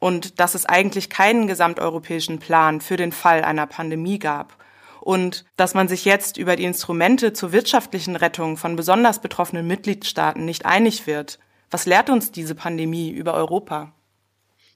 und 0.00 0.40
dass 0.40 0.54
es 0.54 0.66
eigentlich 0.66 1.10
keinen 1.10 1.46
gesamteuropäischen 1.46 2.40
Plan 2.40 2.80
für 2.80 2.96
den 2.96 3.12
Fall 3.12 3.44
einer 3.44 3.66
Pandemie 3.66 4.18
gab 4.18 4.63
und 5.04 5.44
dass 5.58 5.74
man 5.74 5.86
sich 5.86 6.06
jetzt 6.06 6.38
über 6.38 6.56
die 6.56 6.64
Instrumente 6.64 7.34
zur 7.34 7.52
wirtschaftlichen 7.52 8.16
Rettung 8.16 8.56
von 8.56 8.74
besonders 8.74 9.20
betroffenen 9.20 9.66
Mitgliedstaaten 9.66 10.46
nicht 10.46 10.64
einig 10.64 11.06
wird. 11.06 11.38
Was 11.70 11.84
lehrt 11.84 12.08
uns 12.08 12.32
diese 12.32 12.54
Pandemie 12.54 13.10
über 13.10 13.34
Europa? 13.34 13.92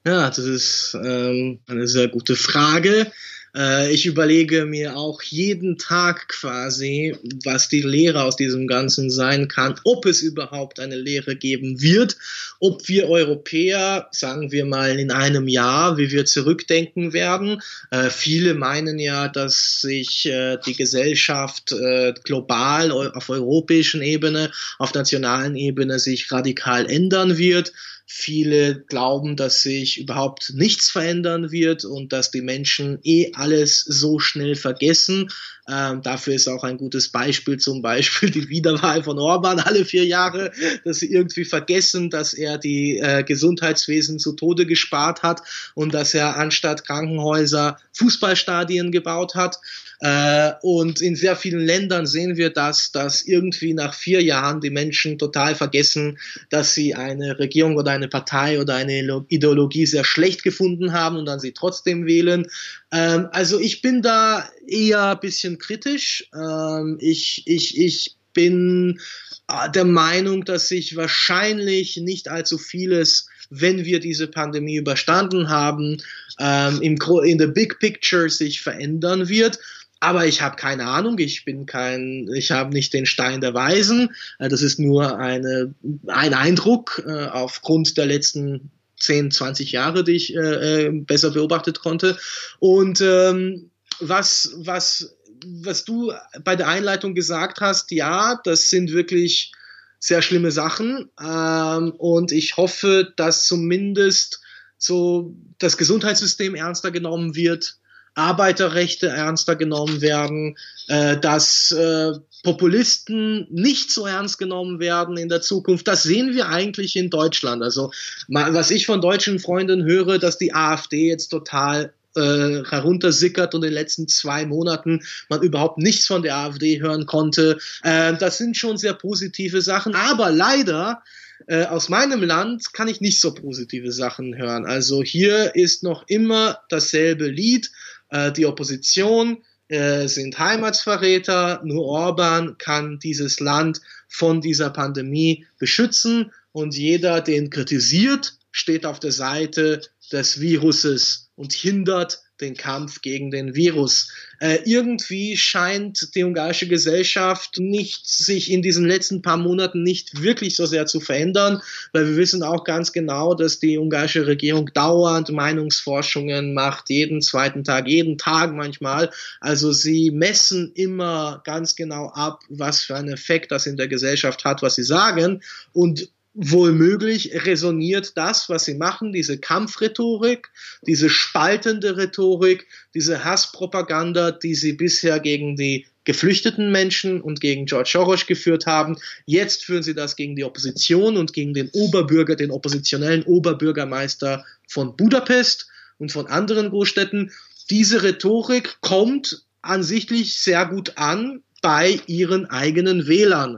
Ja, 0.07 0.29
das 0.29 0.39
ist 0.39 0.97
ähm, 1.03 1.61
eine 1.67 1.89
sehr 1.89 2.09
gute 2.09 2.37
Frage. 2.37 3.11
Äh, 3.57 3.93
ich 3.93 4.07
überlege 4.07 4.64
mir 4.64 4.97
auch 4.97 5.23
jeden 5.23 5.78
Tag 5.78 6.28
quasi, 6.28 7.17
was 7.45 7.69
die 7.69 7.83
Lehre 7.83 8.23
aus 8.23 8.37
diesem 8.37 8.67
Ganzen 8.67 9.11
sein 9.11 9.49
kann, 9.49 9.81
ob 9.85 10.07
es 10.07 10.23
überhaupt 10.23 10.81
eine 10.81 10.97
Lehre 10.97 11.37
geben 11.37 11.81
wird, 11.81 12.17
ob 12.61 12.87
wir 12.88 13.09
Europäer, 13.09 14.09
sagen 14.12 14.52
wir 14.52 14.64
mal 14.64 14.99
in 14.99 15.11
einem 15.11 15.49
Jahr, 15.49 15.97
wie 15.97 16.11
wir 16.11 16.25
zurückdenken 16.25 17.12
werden. 17.12 17.62
Äh, 17.90 18.11
viele 18.11 18.55
meinen 18.55 18.99
ja, 18.99 19.28
dass 19.28 19.81
sich 19.81 20.26
äh, 20.26 20.59
die 20.67 20.75
Gesellschaft 20.75 21.73
äh, 21.73 22.14
global 22.25 22.90
auf 22.90 23.31
europäischen 23.31 24.02
Ebene, 24.02 24.50
auf 24.78 24.95
nationalen 24.95 25.57
Ebene 25.57 25.99
sich 25.99 26.31
radikal 26.31 26.90
ändern 26.90 27.38
wird. 27.38 27.73
Viele 28.11 28.81
glauben, 28.81 29.37
dass 29.37 29.61
sich 29.61 30.00
überhaupt 30.00 30.55
nichts 30.55 30.88
verändern 30.88 31.53
wird 31.53 31.85
und 31.85 32.11
dass 32.15 32.31
die 32.31 32.41
Menschen 32.41 33.00
eh 33.03 33.33
alles 33.35 33.81
so 33.81 34.19
schnell 34.19 34.57
vergessen. 34.57 35.29
Ähm, 35.71 36.00
dafür 36.00 36.33
ist 36.33 36.49
auch 36.49 36.65
ein 36.65 36.79
gutes 36.79 37.11
Beispiel 37.11 37.59
zum 37.59 37.83
Beispiel 37.83 38.31
die 38.31 38.49
Wiederwahl 38.49 39.03
von 39.03 39.19
Orban 39.19 39.61
alle 39.61 39.85
vier 39.85 40.07
Jahre, 40.07 40.53
dass 40.87 41.00
sie 41.00 41.12
irgendwie 41.12 41.45
vergessen, 41.45 42.09
dass 42.09 42.33
er 42.33 42.57
die 42.57 42.97
äh, 42.97 43.25
Gesundheitswesen 43.25 44.19
zu 44.19 44.33
Tode 44.33 44.65
gespart 44.65 45.23
hat 45.23 45.43
und 45.75 45.93
dass 45.93 46.15
er 46.15 46.37
anstatt 46.37 46.87
Krankenhäuser 46.87 47.79
Fußballstadien 47.93 48.91
gebaut 48.91 49.35
hat. 49.35 49.59
Äh, 50.00 50.53
und 50.62 51.03
in 51.03 51.17
sehr 51.17 51.35
vielen 51.35 51.61
Ländern 51.61 52.07
sehen 52.07 52.37
wir 52.37 52.50
das, 52.50 52.93
dass 52.93 53.23
irgendwie 53.23 53.75
nach 53.75 53.95
vier 53.95 54.23
Jahren 54.23 54.61
die 54.61 54.71
Menschen 54.71 55.19
total 55.19 55.57
vergessen, 55.57 56.19
dass 56.50 56.73
sie 56.73 56.95
eine 56.95 57.38
Regierung 57.38 57.77
oder 57.77 57.98
eine 57.99 58.09
Partei 58.09 58.61
oder 58.61 58.75
eine 58.76 59.25
Ideologie 59.28 59.87
sehr 59.87 60.05
schlecht 60.05 60.43
gefunden 60.43 60.93
haben 60.93 61.17
und 61.17 61.26
dann 61.26 61.40
sie 61.40 61.52
trotzdem 61.52 62.07
wählen. 62.07 62.47
Ähm, 62.90 63.28
also 63.33 63.61
ich 63.61 63.83
bin 63.83 64.02
da 64.02 64.49
eher 64.67 65.11
ein 65.11 65.21
bisschen 65.21 65.59
kritisch. 65.59 66.28
Ähm, 66.35 66.99
ich, 67.00 67.43
ich, 67.47 67.78
ich 67.78 68.17
bin 68.33 69.00
äh, 69.49 69.71
der 69.71 69.85
Meinung, 69.85 70.45
dass 70.45 70.69
sich 70.69 70.97
wahrscheinlich 70.97 71.97
nicht 71.99 72.28
allzu 72.28 72.59
vieles 72.59 73.28
wenn 73.50 73.85
wir 73.85 74.00
diese 74.00 74.28
Pandemie 74.28 74.76
überstanden 74.76 75.49
haben, 75.49 76.02
ähm, 76.38 76.83
im, 76.83 76.99
in 77.25 77.38
the 77.38 77.47
big 77.47 77.78
picture 77.78 78.28
sich 78.28 78.61
verändern 78.61 79.28
wird. 79.28 79.59
Aber 80.00 80.26
ich 80.26 80.43
habe 80.43 80.57
keine 80.57 80.87
Ahnung, 80.87 81.19
ich 81.19 81.45
bin 81.45 81.67
kein, 81.67 82.28
ich 82.35 82.50
habe 82.50 82.73
nicht 82.73 82.93
den 82.93 83.07
Stein 83.07 83.40
der 83.40 83.55
Weisen. 83.55 84.11
Äh, 84.38 84.49
das 84.49 84.62
ist 84.62 84.78
nur 84.78 85.19
eine, 85.19 85.75
ein 86.07 86.35
Eindruck 86.35 87.02
äh, 87.07 87.26
aufgrund 87.26 87.97
der 87.97 88.07
letzten 88.07 88.71
10, 89.00 89.31
20 89.31 89.73
Jahre, 89.73 90.05
die 90.05 90.12
ich 90.12 90.35
äh, 90.35 90.87
äh, 90.87 90.90
besser 90.90 91.31
beobachtet 91.31 91.81
konnte. 91.81 92.19
Und 92.59 93.00
ähm, 93.00 93.71
was, 94.00 94.52
was, 94.57 95.17
was 95.45 95.85
du 95.85 96.12
bei 96.45 96.57
der 96.57 96.69
Einleitung 96.69 97.14
gesagt 97.14 97.61
hast, 97.61 97.90
ja, 97.90 98.40
das 98.45 98.71
sind 98.71 98.93
wirklich 98.93 99.52
sehr 99.99 100.23
schlimme 100.23 100.52
Sachen. 100.52 101.11
Ähm, 101.21 101.93
und 101.93 102.33
ich 102.33 102.57
hoffe, 102.57 103.12
dass 103.17 103.47
zumindest 103.47 104.40
so 104.78 105.35
das 105.59 105.77
Gesundheitssystem 105.77 106.55
ernster 106.55 106.92
genommen 106.92 107.35
wird 107.35 107.79
Arbeiterrechte 108.18 109.09
ernster 109.09 109.57
genommen 109.57 110.00
werden, 110.00 110.57
äh, 110.88 111.16
dass 111.16 111.72
äh, 111.72 112.12
Populisten 112.42 113.46
nicht 113.50 113.90
so 113.90 114.07
ernst 114.07 114.38
genommen 114.38 114.81
werden 114.81 115.16
in 115.16 115.28
der 115.28 115.40
Zukunft. 115.40 115.88
Das 115.88 116.02
sehen 116.02 116.35
wir 116.35 116.48
eigentlich 116.48 116.96
in 116.96 117.11
Deutschland. 117.11 117.62
Also 117.62 117.90
was 118.28 118.70
ich 118.70 118.87
von 118.87 119.00
deutschen 119.00 119.38
Freunden 119.38 119.85
höre, 119.85 120.18
dass 120.18 120.38
die 120.38 120.54
AfD 120.54 121.09
jetzt 121.09 121.28
total 121.28 121.92
äh, 122.16 122.64
heruntersickert 122.68 123.54
und 123.54 123.62
in 123.62 123.70
den 123.70 123.74
letzten 123.74 124.09
zwei 124.09 124.46
Monaten 124.46 125.04
man 125.28 125.42
überhaupt 125.42 125.78
nichts 125.78 126.07
von 126.07 126.22
der 126.22 126.37
AfD 126.37 126.81
hören 126.81 127.07
konnte. 127.07 127.59
Äh, 127.83 128.16
das 128.16 128.38
sind 128.38 128.57
schon 128.57 128.76
sehr 128.76 128.94
positive 128.94 129.62
Sachen. 129.62 129.94
Aber 129.94 130.31
leider 130.31 131.02
äh, 131.46 131.64
aus 131.64 131.88
meinem 131.88 132.22
Land 132.22 132.72
kann 132.72 132.88
ich 132.88 133.00
nicht 133.00 133.20
so 133.20 133.35
positive 133.35 133.92
Sachen 133.92 134.37
hören. 134.37 134.66
Also 134.66 135.02
hier 135.02 135.54
ist 135.54 135.83
noch 135.83 136.04
immer 136.09 136.61
dasselbe 136.68 137.28
Lied. 137.28 137.70
Äh, 138.11 138.33
die 138.33 138.47
Opposition 138.47 139.42
äh, 139.68 140.09
sind 140.09 140.38
Heimatsverräter. 140.38 141.61
Nur 141.64 141.85
Orban 141.85 142.57
kann 142.59 142.99
dieses 142.99 143.40
Land 143.40 143.81
von 144.09 144.40
dieser 144.40 144.71
Pandemie 144.71 145.47
beschützen 145.59 146.33
und 146.53 146.75
jeder, 146.75 147.21
den 147.21 147.51
kritisiert, 147.51 148.38
steht 148.51 148.87
auf 148.87 148.99
der 148.99 149.12
Seite 149.12 149.83
des 150.11 150.40
Viruses 150.40 151.31
und 151.37 151.53
hindert 151.53 152.23
den 152.40 152.57
Kampf 152.57 153.03
gegen 153.03 153.31
den 153.31 153.55
Virus. 153.55 154.09
Äh, 154.40 154.59
irgendwie 154.64 155.37
scheint 155.37 156.14
die 156.14 156.22
ungarische 156.22 156.68
Gesellschaft 156.68 157.59
nicht 157.59 158.07
sich 158.07 158.53
in 158.53 158.62
diesen 158.62 158.85
letzten 158.85 159.20
paar 159.22 159.37
Monaten 159.37 159.83
nicht 159.83 160.22
wirklich 160.22 160.55
so 160.55 160.64
sehr 160.66 160.87
zu 160.87 161.01
verändern, 161.01 161.61
weil 161.92 162.07
wir 162.07 162.16
wissen 162.16 162.42
auch 162.42 162.64
ganz 162.64 162.92
genau, 162.92 163.35
dass 163.35 163.59
die 163.59 163.79
ungarische 163.79 164.27
Regierung 164.27 164.70
dauernd 164.72 165.31
Meinungsforschungen 165.31 166.55
macht, 166.55 166.90
jeden 166.90 167.20
zweiten 167.20 167.64
Tag, 167.64 167.88
jeden 167.88 168.16
Tag 168.16 168.55
manchmal. 168.55 169.11
Also 169.40 169.72
sie 169.72 170.11
messen 170.11 170.72
immer 170.74 171.42
ganz 171.44 171.74
genau 171.74 172.11
ab, 172.14 172.40
was 172.48 172.83
für 172.83 172.96
einen 172.96 173.12
Effekt 173.12 173.51
das 173.51 173.66
in 173.66 173.77
der 173.77 173.88
Gesellschaft 173.88 174.44
hat, 174.44 174.62
was 174.62 174.77
sie 174.77 174.85
sagen. 174.85 175.42
Und 175.72 176.11
wohl 176.40 176.70
möglich 176.70 177.33
resoniert 177.44 178.16
das, 178.16 178.48
was 178.48 178.64
sie 178.64 178.74
machen, 178.74 179.12
diese 179.12 179.38
Kampfrhetorik, 179.38 180.51
diese 180.87 181.11
spaltende 181.11 181.96
Rhetorik, 181.96 182.68
diese 182.94 183.24
Hasspropaganda, 183.24 184.31
die 184.31 184.55
sie 184.55 184.74
bisher 184.74 185.18
gegen 185.18 185.57
die 185.57 185.87
geflüchteten 186.05 186.70
Menschen 186.70 187.20
und 187.20 187.40
gegen 187.40 187.66
George 187.66 187.90
Soros 187.92 188.27
geführt 188.27 188.66
haben. 188.66 188.98
Jetzt 189.27 189.64
führen 189.64 189.83
sie 189.83 189.94
das 189.94 190.14
gegen 190.14 190.37
die 190.37 190.44
Opposition 190.44 191.16
und 191.16 191.33
gegen 191.33 191.55
den 191.55 191.70
Oberbürger, 191.70 192.37
den 192.37 192.53
oppositionellen 192.53 193.24
Oberbürgermeister 193.24 194.44
von 194.68 194.96
Budapest 194.96 195.66
und 195.98 196.12
von 196.12 196.29
anderen 196.29 196.70
Großstädten. 196.70 197.33
Diese 197.68 198.05
Rhetorik 198.05 198.81
kommt 198.81 199.42
ansichtlich 199.61 200.38
sehr 200.38 200.66
gut 200.66 200.92
an 200.96 201.42
bei 201.62 202.01
ihren 202.07 202.46
eigenen 202.46 203.09
Wählern. 203.09 203.57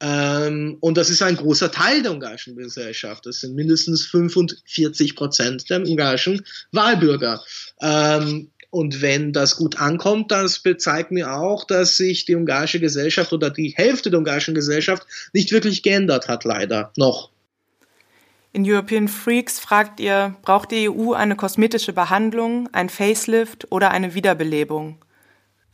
Ähm, 0.00 0.76
und 0.80 0.96
das 0.98 1.08
ist 1.08 1.22
ein 1.22 1.36
großer 1.36 1.70
Teil 1.70 2.02
der 2.02 2.12
ungarischen 2.12 2.56
Gesellschaft. 2.56 3.24
Das 3.26 3.40
sind 3.40 3.54
mindestens 3.54 4.04
45 4.06 5.16
Prozent 5.16 5.70
der 5.70 5.80
ungarischen 5.80 6.44
Wahlbürger. 6.72 7.42
Ähm, 7.80 8.50
und 8.70 9.00
wenn 9.00 9.32
das 9.32 9.56
gut 9.56 9.80
ankommt, 9.80 10.30
das 10.30 10.62
zeigt 10.78 11.10
mir 11.10 11.32
auch, 11.32 11.64
dass 11.64 11.96
sich 11.96 12.26
die 12.26 12.34
ungarische 12.34 12.80
Gesellschaft 12.80 13.32
oder 13.32 13.48
die 13.48 13.72
Hälfte 13.74 14.10
der 14.10 14.18
ungarischen 14.18 14.54
Gesellschaft 14.54 15.06
nicht 15.32 15.50
wirklich 15.50 15.82
geändert 15.82 16.28
hat, 16.28 16.44
leider 16.44 16.92
noch. 16.96 17.30
In 18.52 18.70
European 18.70 19.08
Freaks 19.08 19.60
fragt 19.60 20.00
ihr, 20.00 20.34
braucht 20.42 20.72
die 20.72 20.90
EU 20.90 21.12
eine 21.12 21.36
kosmetische 21.36 21.92
Behandlung, 21.92 22.68
ein 22.72 22.88
Facelift 22.88 23.70
oder 23.70 23.90
eine 23.90 24.14
Wiederbelebung? 24.14 24.98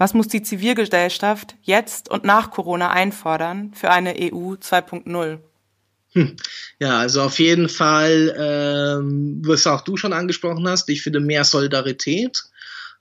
Was 0.02 0.14
muss 0.14 0.26
die 0.26 0.42
Zivilgesellschaft 0.42 1.54
jetzt 1.62 2.08
und 2.10 2.24
nach 2.24 2.50
Corona 2.50 2.90
einfordern 2.90 3.70
für 3.72 3.88
eine 3.88 4.16
EU 4.16 4.54
2.0? 4.54 5.38
Hm. 6.14 6.36
Ja, 6.80 6.98
also 6.98 7.22
auf 7.22 7.38
jeden 7.38 7.68
Fall, 7.68 8.34
ähm, 8.36 9.40
was 9.46 9.64
auch 9.64 9.82
du 9.82 9.96
schon 9.96 10.12
angesprochen 10.12 10.66
hast, 10.66 10.88
ich 10.88 11.02
finde 11.02 11.20
mehr 11.20 11.44
Solidarität. 11.44 12.42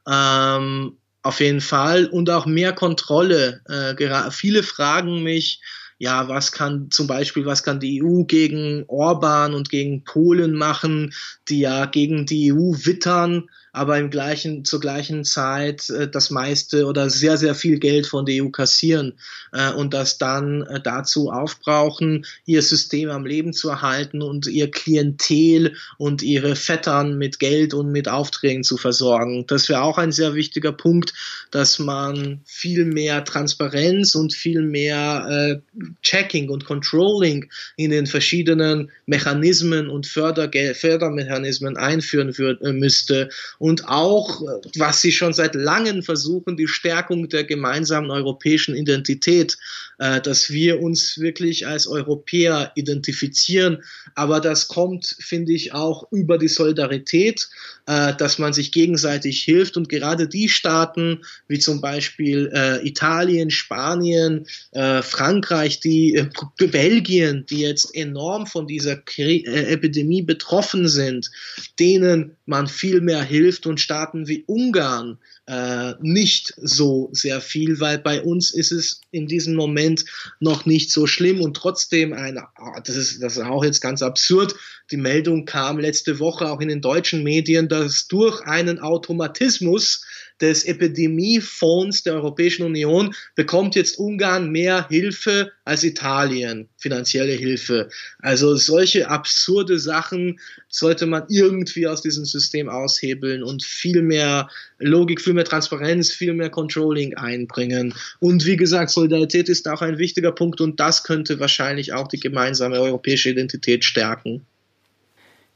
Ähm, 0.08 0.96
auf 1.24 1.40
jeden 1.40 1.62
Fall 1.62 2.06
und 2.06 2.30
auch 2.30 2.46
mehr 2.46 2.72
Kontrolle. 2.72 3.62
Äh, 3.66 4.30
viele 4.30 4.62
fragen 4.62 5.24
mich, 5.24 5.60
ja, 5.98 6.28
was 6.30 6.52
kann 6.52 6.92
zum 6.92 7.08
Beispiel, 7.08 7.48
was 7.48 7.64
kann 7.64 7.80
die 7.80 8.04
EU 8.04 8.26
gegen 8.26 8.86
Orban 8.86 9.56
und 9.56 9.72
gegen 9.72 10.04
Polen 10.04 10.54
machen, 10.54 11.16
die 11.50 11.62
ja 11.62 11.88
gegen 11.88 12.28
die 12.28 12.54
EU 12.54 12.74
wittern 12.86 13.50
aber 13.74 13.98
im 13.98 14.10
gleichen, 14.10 14.66
zur 14.66 14.80
gleichen 14.80 15.24
Zeit 15.24 15.90
äh, 15.90 16.10
das 16.10 16.30
meiste 16.30 16.86
oder 16.86 17.10
sehr, 17.10 17.38
sehr 17.38 17.56
viel 17.56 17.80
Geld 17.80 18.06
von 18.06 18.26
der 18.26 18.44
EU 18.44 18.50
kassieren 18.50 19.14
äh, 19.54 19.72
und 19.72 19.94
das 19.94 20.18
dann 20.18 20.64
äh, 20.64 20.82
dazu 20.82 21.32
aufbrauchen, 21.32 22.26
ihr 22.46 22.62
System 22.62 23.10
am 23.10 23.26
Leben 23.26 23.54
zu 23.54 23.70
erhalten 23.70 24.22
und 24.22 24.48
ihr 24.48 24.70
Klientel 24.70 25.76
und 25.98 26.22
ihre 26.22 26.56
Vettern 26.56 27.18
mit 27.18 27.40
Geld 27.40 27.74
und 27.74 27.92
mit 27.92 28.10
Aufträgen 28.10 28.64
zu 28.64 28.78
versorgen. 28.78 29.46
Das 29.48 29.70
wäre 29.70 29.82
auch 29.82 29.98
ein 29.98 30.12
sehr 30.12 30.36
wichtiger 30.36 30.74
Punkt, 30.74 31.14
dass 31.52 31.80
man 31.80 32.42
viel 32.46 32.86
mehr 32.86 33.24
Transparenz 33.24 34.16
und 34.16 34.34
viel 34.34 34.62
mehr 34.62 35.28
äh, 35.30 35.82
Checking 36.02 36.50
und 36.50 36.66
Controlling 36.66 37.50
in 37.78 37.92
den 37.92 38.06
verschiedenen 38.06 38.92
Mechanismen 39.06 39.90
und 39.90 40.08
Fördergel 40.08 40.74
Fördermechanismen 40.74 41.78
einführen 41.78 42.38
würd, 42.38 42.62
äh, 42.62 42.74
müsste 42.74 43.30
und 43.62 43.88
auch, 43.88 44.42
was 44.76 45.02
sie 45.02 45.12
schon 45.12 45.34
seit 45.34 45.54
langem 45.54 46.02
versuchen, 46.02 46.58
die 46.58 46.68
Stärkung 46.68 47.30
der 47.30 47.44
gemeinsamen 47.44 48.10
europäischen 48.10 48.76
Identität, 48.76 49.56
äh, 50.00 50.20
dass 50.20 50.50
wir 50.50 50.82
uns 50.82 51.20
wirklich 51.20 51.68
als 51.68 51.86
Europäer 51.86 52.72
identifizieren. 52.74 53.84
Aber 54.16 54.40
das 54.40 54.68
kommt, 54.68 55.16
finde 55.20 55.54
ich, 55.54 55.76
auch 55.76 56.12
über 56.12 56.40
die 56.40 56.48
Solidarität, 56.48 57.50
äh, 57.86 58.16
dass 58.16 58.40
man 58.40 58.52
sich 58.52 58.72
gegenseitig 58.72 59.44
hilft 59.44 59.78
und 59.78 59.90
gerade 59.90 60.28
die 60.28 60.50
Staaten 60.50 61.22
wie 61.48 61.60
zum 61.60 61.82
Beispiel 61.82 62.50
äh, 62.52 62.84
Italien, 62.88 63.52
Spanien, 63.52 64.48
Frankreich, 64.74 65.82
die 65.82 66.28
Belgien, 66.58 67.46
die 67.48 67.60
jetzt 67.60 67.94
enorm 67.94 68.48
von 68.48 68.66
dieser 68.66 69.04
Epidemie 69.18 70.22
betroffen 70.22 70.88
sind, 70.88 71.30
denen 71.78 72.38
man 72.46 72.68
viel 72.68 73.02
mehr 73.02 73.22
hilft 73.22 73.51
und 73.66 73.80
Staaten 73.80 74.28
wie 74.28 74.44
Ungarn 74.48 75.18
äh, 75.48 75.94
nicht 76.02 76.54
so 76.58 77.10
sehr 77.12 77.42
viel, 77.42 77.80
weil 77.80 77.98
bei 77.98 78.22
uns 78.22 78.54
ist 78.54 78.72
es 78.72 79.02
in 79.12 79.28
diesem 79.28 79.56
Moment 79.56 80.06
noch 80.40 80.66
nicht 80.66 80.92
so 80.92 81.08
schlimm 81.08 81.42
und 81.42 81.56
trotzdem 81.58 82.14
ein, 82.14 82.40
das 82.84 82.96
ist, 82.96 83.22
das 83.22 83.38
ist 83.38 83.44
auch 83.44 83.64
jetzt 83.64 83.82
ganz 83.82 84.02
absurd, 84.02 84.56
die 84.92 84.98
Meldung 84.98 85.46
kam 85.46 85.80
letzte 85.80 86.20
Woche 86.20 86.50
auch 86.50 86.62
in 86.62 86.70
den 86.70 86.82
deutschen 86.82 87.24
Medien, 87.24 87.70
dass 87.70 88.08
durch 88.08 88.42
einen 88.42 88.80
Automatismus 88.80 90.04
des 90.42 90.66
Epidemiefonds 90.66 92.04
der 92.04 92.16
Europäischen 92.16 92.64
Union 92.64 93.14
bekommt 93.36 93.76
jetzt 93.76 94.00
Ungarn 94.00 94.50
mehr 94.52 94.88
Hilfe 94.90 95.52
als 95.66 95.84
Italien, 95.84 96.68
finanzielle 96.78 97.34
Hilfe. 97.34 97.90
Also 98.20 98.56
solche 98.56 99.10
absurde 99.10 99.80
Sachen 99.80 100.40
sollte 100.68 101.06
man 101.06 101.24
irgendwie 101.30 101.88
aus 101.88 102.02
diesem 102.02 102.26
System 102.26 102.68
aushebeln 102.68 103.44
und 103.44 103.64
viel 103.64 104.02
mehr 104.02 104.50
Logik, 104.80 105.22
viel 105.22 105.34
mehr 105.34 105.46
Transparenz, 105.46 106.12
viel 106.12 106.34
mehr 106.34 106.50
Controlling 106.50 107.16
einbringen. 107.16 107.94
Und 108.20 108.46
wie 108.46 108.58
gesagt, 108.58 108.92
Solidarität 108.92 109.50
ist 109.50 109.68
auch 109.68 109.82
ein 109.82 110.00
wichtiger 110.00 110.32
Punkt 110.32 110.60
und 110.62 110.80
das 110.80 111.04
könnte 111.04 111.40
wahrscheinlich 111.40 111.94
auch 111.94 112.08
die 112.08 112.20
gemeinsame 112.20 112.80
europäische 112.80 113.30
Identität 113.30 113.86
stärken. 113.86 114.46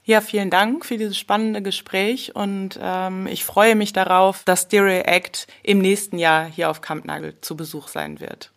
Ja, 0.08 0.22
vielen 0.22 0.52
Dank 0.52 0.86
für 0.86 0.98
dieses 0.98 1.18
spannende 1.18 1.64
Gespräch 1.64 2.36
und 2.36 2.80
ähm, 2.80 3.26
ich 3.26 3.44
freue 3.44 3.76
mich 3.76 3.92
darauf, 3.92 4.44
dass 4.44 4.68
Dairy 4.68 5.00
Act 5.00 5.48
im 5.64 5.80
nächsten 5.80 6.20
Jahr 6.20 6.46
hier 6.46 6.70
auf 6.70 6.82
Kampnagel 6.82 7.34
zu 7.42 7.58
Besuch 7.58 7.88
sein 7.88 8.20
wird. 8.20 8.52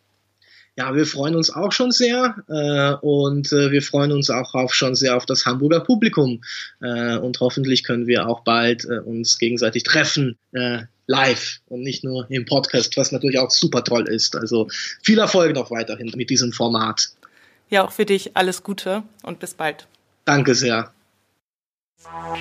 Ja, 0.77 0.95
wir 0.95 1.07
freuen 1.07 1.35
uns 1.35 1.49
auch 1.51 1.73
schon 1.73 1.91
sehr 1.91 2.37
äh, 2.49 3.05
und 3.05 3.51
äh, 3.51 3.73
wir 3.73 3.81
freuen 3.81 4.13
uns 4.13 4.29
auch 4.29 4.55
auf, 4.55 4.75
schon 4.75 4.95
sehr 4.95 5.17
auf 5.17 5.25
das 5.25 5.47
Hamburger 5.47 5.81
Publikum 5.81 6.43
äh, 6.83 7.17
und 7.17 7.41
hoffentlich 7.41 7.83
können 7.83 8.07
wir 8.07 8.29
auch 8.29 8.45
bald 8.45 8.85
äh, 8.85 8.99
uns 8.99 9.39
gegenseitig 9.39 9.85
treffen 9.85 10.37
äh, 10.53 10.83
live 11.07 11.61
und 11.67 11.81
nicht 11.81 12.05
nur 12.05 12.31
im 12.31 12.45
Podcast, 12.45 12.99
was 12.99 13.11
natürlich 13.11 13.39
auch 13.39 13.51
super 13.51 13.83
toll 13.83 14.07
ist. 14.07 14.37
Also 14.37 14.69
viel 15.03 15.19
Erfolg 15.19 15.55
noch 15.55 15.71
weiterhin 15.71 16.13
mit 16.15 16.29
diesem 16.29 16.53
Format. 16.53 17.09
Ja, 17.71 17.87
auch 17.87 17.93
für 17.93 18.05
dich 18.05 18.37
alles 18.37 18.63
Gute 18.63 19.03
und 19.23 19.41
bis 19.41 19.55
bald. 19.55 19.87
Danke 20.27 20.55
sehr. 20.55 20.93
Thank 22.01 22.39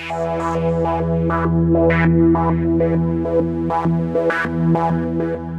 you. 5.22 5.57